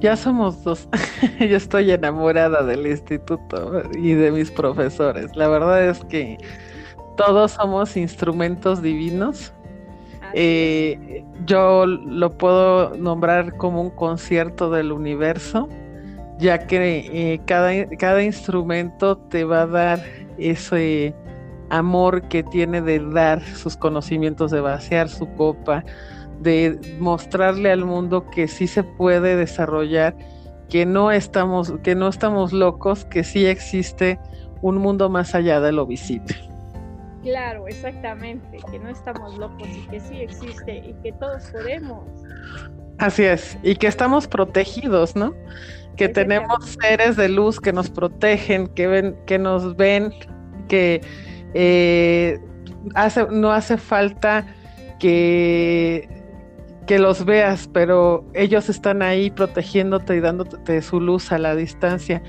Ya 0.00 0.16
somos 0.16 0.62
dos. 0.64 0.88
Yo 1.40 1.56
estoy 1.56 1.90
enamorada 1.90 2.62
del 2.62 2.86
instituto 2.86 3.82
y 3.94 4.12
de 4.12 4.30
mis 4.30 4.50
profesores. 4.50 5.34
La 5.34 5.48
verdad 5.48 5.88
es 5.88 6.04
que 6.04 6.38
todos 7.16 7.52
somos 7.52 7.96
instrumentos 7.96 8.82
divinos. 8.82 9.52
Eh, 10.36 11.24
yo 11.46 11.86
lo 11.86 12.36
puedo 12.36 12.96
nombrar 12.96 13.56
como 13.56 13.80
un 13.82 13.90
concierto 13.90 14.68
del 14.68 14.90
universo, 14.90 15.68
ya 16.38 16.66
que 16.66 17.08
eh, 17.12 17.40
cada, 17.46 17.86
cada 17.98 18.22
instrumento 18.22 19.16
te 19.16 19.44
va 19.44 19.62
a 19.62 19.66
dar 19.66 20.02
ese 20.38 21.14
amor 21.70 22.22
que 22.28 22.42
tiene 22.42 22.80
de 22.80 22.98
dar 22.98 23.42
sus 23.42 23.76
conocimientos, 23.76 24.50
de 24.50 24.60
vaciar 24.60 25.08
su 25.08 25.26
copa, 25.34 25.84
de 26.40 26.78
mostrarle 26.98 27.70
al 27.70 27.84
mundo 27.84 28.28
que 28.30 28.48
sí 28.48 28.66
se 28.66 28.82
puede 28.82 29.36
desarrollar, 29.36 30.16
que 30.68 30.86
no 30.86 31.10
estamos, 31.10 31.72
que 31.82 31.94
no 31.94 32.08
estamos 32.08 32.52
locos, 32.52 33.04
que 33.06 33.24
sí 33.24 33.46
existe 33.46 34.18
un 34.62 34.78
mundo 34.78 35.08
más 35.08 35.34
allá 35.34 35.60
de 35.60 35.72
lo 35.72 35.86
visible. 35.86 36.34
Claro, 37.22 37.66
exactamente, 37.68 38.58
que 38.70 38.78
no 38.78 38.90
estamos 38.90 39.38
locos 39.38 39.66
y 39.68 39.86
que 39.88 39.98
sí 39.98 40.20
existe 40.20 40.76
y 40.76 40.92
que 41.02 41.12
todos 41.12 41.44
podemos. 41.50 42.04
Así 42.98 43.24
es, 43.24 43.58
y 43.62 43.76
que 43.76 43.86
estamos 43.86 44.28
protegidos, 44.28 45.16
¿no? 45.16 45.34
Que 45.96 46.08
tenemos 46.08 46.76
seres 46.80 47.16
de 47.16 47.28
luz 47.28 47.60
que 47.60 47.72
nos 47.72 47.88
protegen, 47.88 48.66
que 48.68 48.86
ven, 48.86 49.16
que 49.26 49.38
nos 49.38 49.76
ven, 49.76 50.12
que 50.68 51.00
eh, 51.54 52.38
hace, 52.94 53.26
no 53.30 53.52
hace 53.52 53.78
falta 53.78 54.46
que 54.98 56.08
que 56.86 56.98
los 56.98 57.24
veas, 57.24 57.68
pero 57.72 58.24
ellos 58.34 58.68
están 58.68 59.02
ahí 59.02 59.30
protegiéndote 59.30 60.16
y 60.16 60.20
dándote 60.20 60.82
su 60.82 61.00
luz 61.00 61.32
a 61.32 61.38
la 61.38 61.56
distancia. 61.56 62.22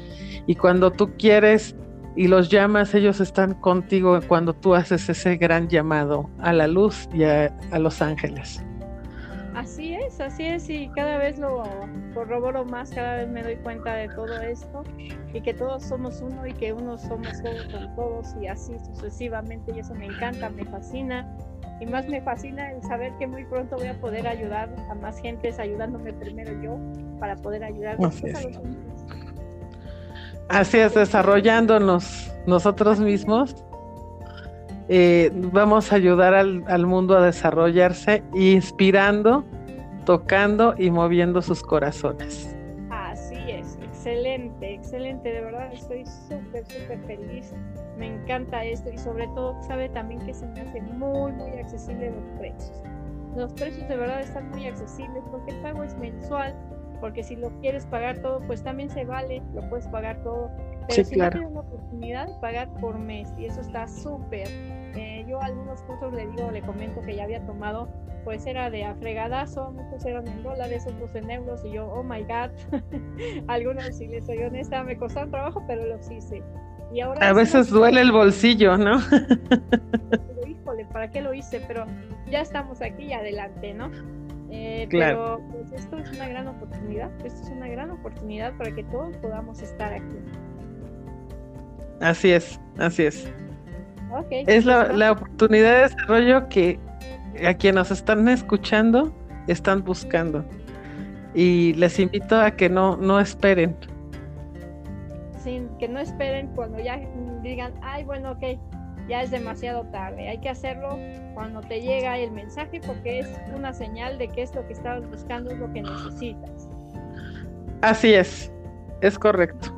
Y 0.48 0.56
cuando 0.56 0.91
tú 0.91 1.12
quieres 1.18 1.76
y 2.15 2.28
los 2.28 2.50
llamas, 2.50 2.94
ellos 2.94 3.20
están 3.20 3.56
contigo 3.56 4.20
cuando 4.28 4.54
tú 4.54 4.76
haces 4.76 5.10
ese 5.10 5.38
gran 5.38 5.68
llamado 5.68 6.30
a 6.39 6.54
la 6.54 6.68
luz 6.68 7.10
y 7.13 7.24
a, 7.24 7.52
los 7.78 8.02
ángeles. 8.02 8.63
Así 9.56 9.94
es, 9.94 10.20
así 10.20 10.44
es, 10.44 10.70
y 10.70 10.89
cada 10.89 11.18
vez 11.18 11.39
lo 11.39 11.63
corroboro 12.13 12.65
más, 12.65 12.91
cada 12.91 13.15
vez 13.15 13.30
me 13.30 13.41
doy 13.41 13.56
cuenta 13.56 13.94
de 13.96 14.10
todo 14.10 14.38
esto 14.41 14.84
y 15.34 15.39
que 15.41 15.54
todos 15.54 15.84
somos 15.84 16.22
uno 16.22 16.46
y 16.46 16.52
que 16.54 16.74
uno 16.74 16.98
somos 16.98 17.41
todos 17.41 17.63
con 17.72 17.96
todos 17.96 18.36
y 18.41 18.48
así 18.48 18.74
sucesivamente 18.80 19.72
y 19.74 19.80
eso 19.80 19.96
me 19.96 20.08
encanta, 20.08 20.50
me 20.50 20.65
fascina 20.65 21.26
y 21.80 21.86
más 21.86 22.08
me 22.08 22.22
fascina 22.22 22.72
el 22.72 22.82
saber 22.84 23.13
que 23.18 23.28
muy 23.28 23.46
pronto 23.46 23.78
voy 23.78 23.88
a 23.88 23.94
poder 24.00 24.28
ayudar 24.28 24.70
a 24.89 24.96
más 24.96 25.20
gentes 25.22 25.58
ayudándome 25.58 26.12
primero 26.13 26.52
yo 26.62 26.78
para 27.20 27.36
poder 27.38 27.63
ayudar 27.63 27.98
Así 28.04 28.28
es. 28.28 28.36
a 28.36 28.41
los 28.41 28.60
Así 30.50 30.78
es, 30.78 30.94
desarrollándonos 30.94 32.32
nosotros 32.46 33.00
mismos, 33.00 33.56
eh, 34.89 35.32
vamos 35.34 35.91
a 35.91 35.95
ayudar 35.95 36.34
al, 36.34 36.63
al, 36.67 36.86
mundo 36.86 37.17
a 37.17 37.26
desarrollarse, 37.26 38.24
inspirando, 38.34 39.43
tocando 40.06 40.76
y 40.78 40.91
moviendo 40.91 41.41
sus 41.41 41.62
corazones. 41.62 42.56
Así 42.89 43.36
es, 43.48 43.78
excelente, 43.82 44.74
excelente, 44.74 45.30
de 45.30 45.41
verdad 45.41 45.74
estoy 45.74 46.06
súper, 46.06 46.65
súper 46.67 47.00
feliz 47.06 47.54
me 47.98 48.08
encanta 48.08 48.63
esto 48.63 48.89
y 48.91 48.98
sobre 48.98 49.28
todo 49.30 49.62
sabe 49.62 49.89
también 49.89 50.19
que 50.26 50.34
se 50.34 50.45
me 50.48 50.62
hace 50.62 50.82
muy 50.82 51.32
muy 51.32 51.52
accesible 51.60 52.12
los 52.12 52.26
precios. 52.39 52.84
Los 53.36 53.54
precios 53.54 53.88
de 53.88 53.98
verdad 53.98 54.21
están 54.21 54.50
muy 54.50 54.65
accesibles 54.65 55.24
porque 55.32 55.52
el 55.52 55.62
pago 55.62 55.84
es 55.84 55.95
mensual, 55.98 56.56
porque 57.00 57.24
si 57.24 57.36
lo 57.36 57.50
quieres 57.60 57.86
pagar 57.86 58.19
todo, 58.19 58.39
pues 58.48 58.63
también 58.63 58.89
se 58.89 59.06
vale, 59.06 59.41
lo 59.54 59.67
puedes 59.69 59.88
pagar 59.88 60.21
todo. 60.24 60.50
Pero 60.88 61.04
si 61.04 61.15
no 61.15 61.30
tienes 61.30 61.52
la 61.52 61.60
oportunidad 61.60 62.28
de 62.28 62.34
pagar 62.41 62.69
por 62.80 62.98
mes 62.98 63.34
y 63.38 63.45
eso 63.45 63.62
está 63.62 63.88
súper. 63.88 64.48
Eh, 64.50 65.26
yo 65.28 65.41
algunos 65.41 65.82
cursos 65.84 66.13
le 66.13 66.28
digo, 66.28 66.52
le 66.52 66.62
comento 66.62 67.02
que 67.02 67.15
ya 67.15 67.24
había 67.24 67.45
tomado, 67.45 67.89
pues 68.24 68.45
era 68.45 68.69
de 68.69 68.86
afregadazo, 68.86 69.71
muchos 69.71 70.06
eran 70.06 70.28
en 70.28 70.43
dólares, 70.43 70.88
otros 70.88 71.13
en 71.15 71.30
euros 71.30 71.63
y 71.65 71.74
yo, 71.74 71.88
oh 71.88 72.04
my 72.04 72.24
god, 72.24 72.52
algunos 73.48 73.95
si 73.95 74.08
les 74.08 74.26
soy 74.26 74.38
honesta 74.43 74.84
me 74.84 74.98
costaron 74.98 75.32
trabajo, 75.32 75.62
pero 75.67 75.86
los 75.86 76.10
hice 76.10 76.41
a 77.19 77.34
veces 77.34 77.69
duele 77.69 78.02
el 78.02 78.12
bolsillo, 78.12 78.78
¿no? 78.78 79.00
híjole, 80.48 80.86
¿para 80.86 81.10
qué 81.10 81.21
lo 81.21 81.34
hice? 81.34 81.62
Pero 81.67 81.86
ya 82.30 82.41
estamos 82.41 82.82
aquí 82.82 83.06
y 83.06 83.13
adelante, 83.13 83.74
¿no? 83.74 83.91
Eh, 84.50 84.88
claro. 84.89 85.41
Pero 85.48 85.52
pues, 85.52 85.71
esto 85.74 85.98
es 85.98 86.12
una 86.12 86.28
gran 86.28 86.48
oportunidad, 86.48 87.12
esto 87.26 87.41
es 87.43 87.50
una 87.50 87.67
gran 87.67 87.91
oportunidad 87.91 88.56
para 88.58 88.74
que 88.74 88.84
todos 88.86 89.17
podamos 89.17 89.62
estar 89.62 89.93
aquí. 89.93 90.17
Así 92.01 92.31
es, 92.31 92.60
así 92.77 93.03
es. 93.03 93.31
es 94.31 94.65
la, 94.65 94.91
la, 94.91 95.13
oportunidad 95.13 95.75
de 95.75 95.81
desarrollo 95.84 96.49
que 96.49 96.79
a 97.45 97.53
quienes 97.53 97.75
nos 97.75 97.91
están 97.91 98.27
escuchando 98.27 99.13
están 99.47 99.84
buscando. 99.84 100.43
Y 101.34 101.73
les 101.73 101.99
invito 101.99 102.39
a 102.39 102.51
que 102.51 102.69
no, 102.69 102.95
no 102.97 103.19
esperen, 103.19 103.75
que 105.79 105.88
no 105.88 105.99
esperen 105.99 106.47
cuando 106.55 106.79
ya 106.79 106.99
digan, 107.41 107.73
ay, 107.81 108.03
bueno, 108.03 108.31
ok, 108.31 108.60
ya 109.08 109.21
es 109.21 109.31
demasiado 109.31 109.84
tarde. 109.91 110.27
Hay 110.27 110.39
que 110.39 110.49
hacerlo 110.49 110.97
cuando 111.34 111.62
te 111.62 111.81
llega 111.81 112.17
el 112.17 112.31
mensaje 112.31 112.81
porque 112.86 113.19
es 113.19 113.29
una 113.55 113.73
señal 113.73 114.17
de 114.17 114.27
que 114.27 114.41
es 114.41 114.55
lo 114.55 114.65
que 114.65 114.73
estabas 114.73 115.08
buscando, 115.10 115.51
es 115.51 115.60
lo 115.60 115.71
que 115.71 115.81
necesitas. 115.84 116.69
Así 117.81 118.13
es, 118.13 118.51
es 119.01 119.19
correcto. 119.19 119.71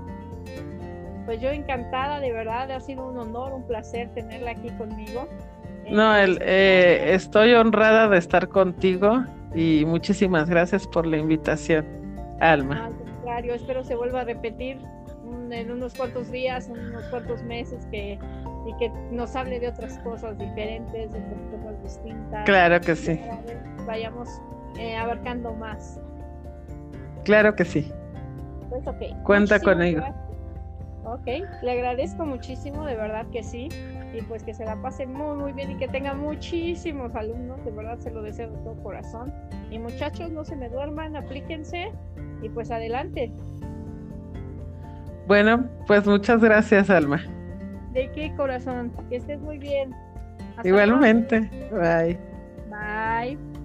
Pues 1.27 1.41
yo 1.41 1.49
encantada, 1.49 2.21
de 2.21 2.31
verdad, 2.31 2.71
ha 2.71 2.79
sido 2.79 3.05
un 3.05 3.17
honor, 3.17 3.51
un 3.51 3.67
placer 3.67 4.09
tenerla 4.15 4.51
aquí 4.51 4.69
conmigo. 4.77 5.27
No, 5.91 6.15
el, 6.15 6.39
eh, 6.41 7.13
estoy 7.13 7.53
honrada 7.53 8.07
de 8.07 8.17
estar 8.17 8.47
contigo 8.47 9.25
y 9.53 9.83
muchísimas 9.85 10.49
gracias 10.49 10.87
por 10.87 11.05
la 11.05 11.17
invitación. 11.17 11.85
Alma. 12.39 12.85
al 12.85 12.95
contrario, 12.95 13.55
espero 13.55 13.83
se 13.83 13.95
vuelva 13.95 14.21
a 14.21 14.23
repetir 14.23 14.77
en 15.51 15.69
unos 15.69 15.95
cuantos 15.95 16.31
días, 16.31 16.69
en 16.69 16.79
unos 16.79 17.03
cuantos 17.09 17.43
meses 17.43 17.85
que 17.91 18.17
y 18.65 18.77
que 18.77 18.89
nos 19.11 19.35
hable 19.35 19.59
de 19.59 19.67
otras 19.67 19.97
cosas 19.99 20.37
diferentes, 20.37 21.11
de 21.11 21.19
otras 21.19 21.41
cosas 21.51 21.83
distintas. 21.83 22.45
Claro 22.45 22.79
que 22.79 22.95
sí. 22.95 23.19
Vayamos 23.85 24.29
eh, 24.79 24.95
abarcando 24.95 25.51
más. 25.53 25.99
Claro 27.25 27.53
que 27.53 27.65
sí. 27.65 27.91
Pues 28.69 28.87
ok. 28.87 29.23
Cuenta 29.23 29.59
conmigo. 29.59 30.03
Ok, 31.07 31.25
le 31.63 31.71
agradezco 31.71 32.25
muchísimo, 32.25 32.85
de 32.85 32.95
verdad 32.95 33.25
que 33.31 33.41
sí. 33.41 33.69
Y 34.13 34.21
pues 34.23 34.43
que 34.43 34.53
se 34.53 34.65
la 34.65 34.75
pase 34.81 35.05
muy, 35.05 35.37
muy 35.37 35.53
bien 35.53 35.71
y 35.71 35.77
que 35.77 35.87
tenga 35.87 36.13
muchísimos 36.13 37.15
alumnos, 37.15 37.63
de 37.63 37.71
verdad 37.71 37.97
se 37.97 38.11
lo 38.11 38.21
deseo 38.21 38.51
de 38.51 38.57
todo 38.57 38.75
corazón. 38.83 39.33
Y 39.71 39.79
muchachos, 39.79 40.31
no 40.31 40.43
se 40.43 40.55
me 40.55 40.69
duerman, 40.69 41.15
aplíquense 41.15 41.91
y 42.41 42.49
pues 42.49 42.71
adelante. 42.71 43.31
Bueno, 45.27 45.69
pues 45.87 46.05
muchas 46.05 46.41
gracias, 46.41 46.89
Alma. 46.89 47.21
¿De 47.93 48.11
qué 48.11 48.33
corazón? 48.35 48.91
Que 49.09 49.17
estés 49.17 49.39
muy 49.39 49.57
bien. 49.57 49.93
Igualmente. 50.63 51.49
Bye. 51.71 52.17
Bye. 52.69 53.56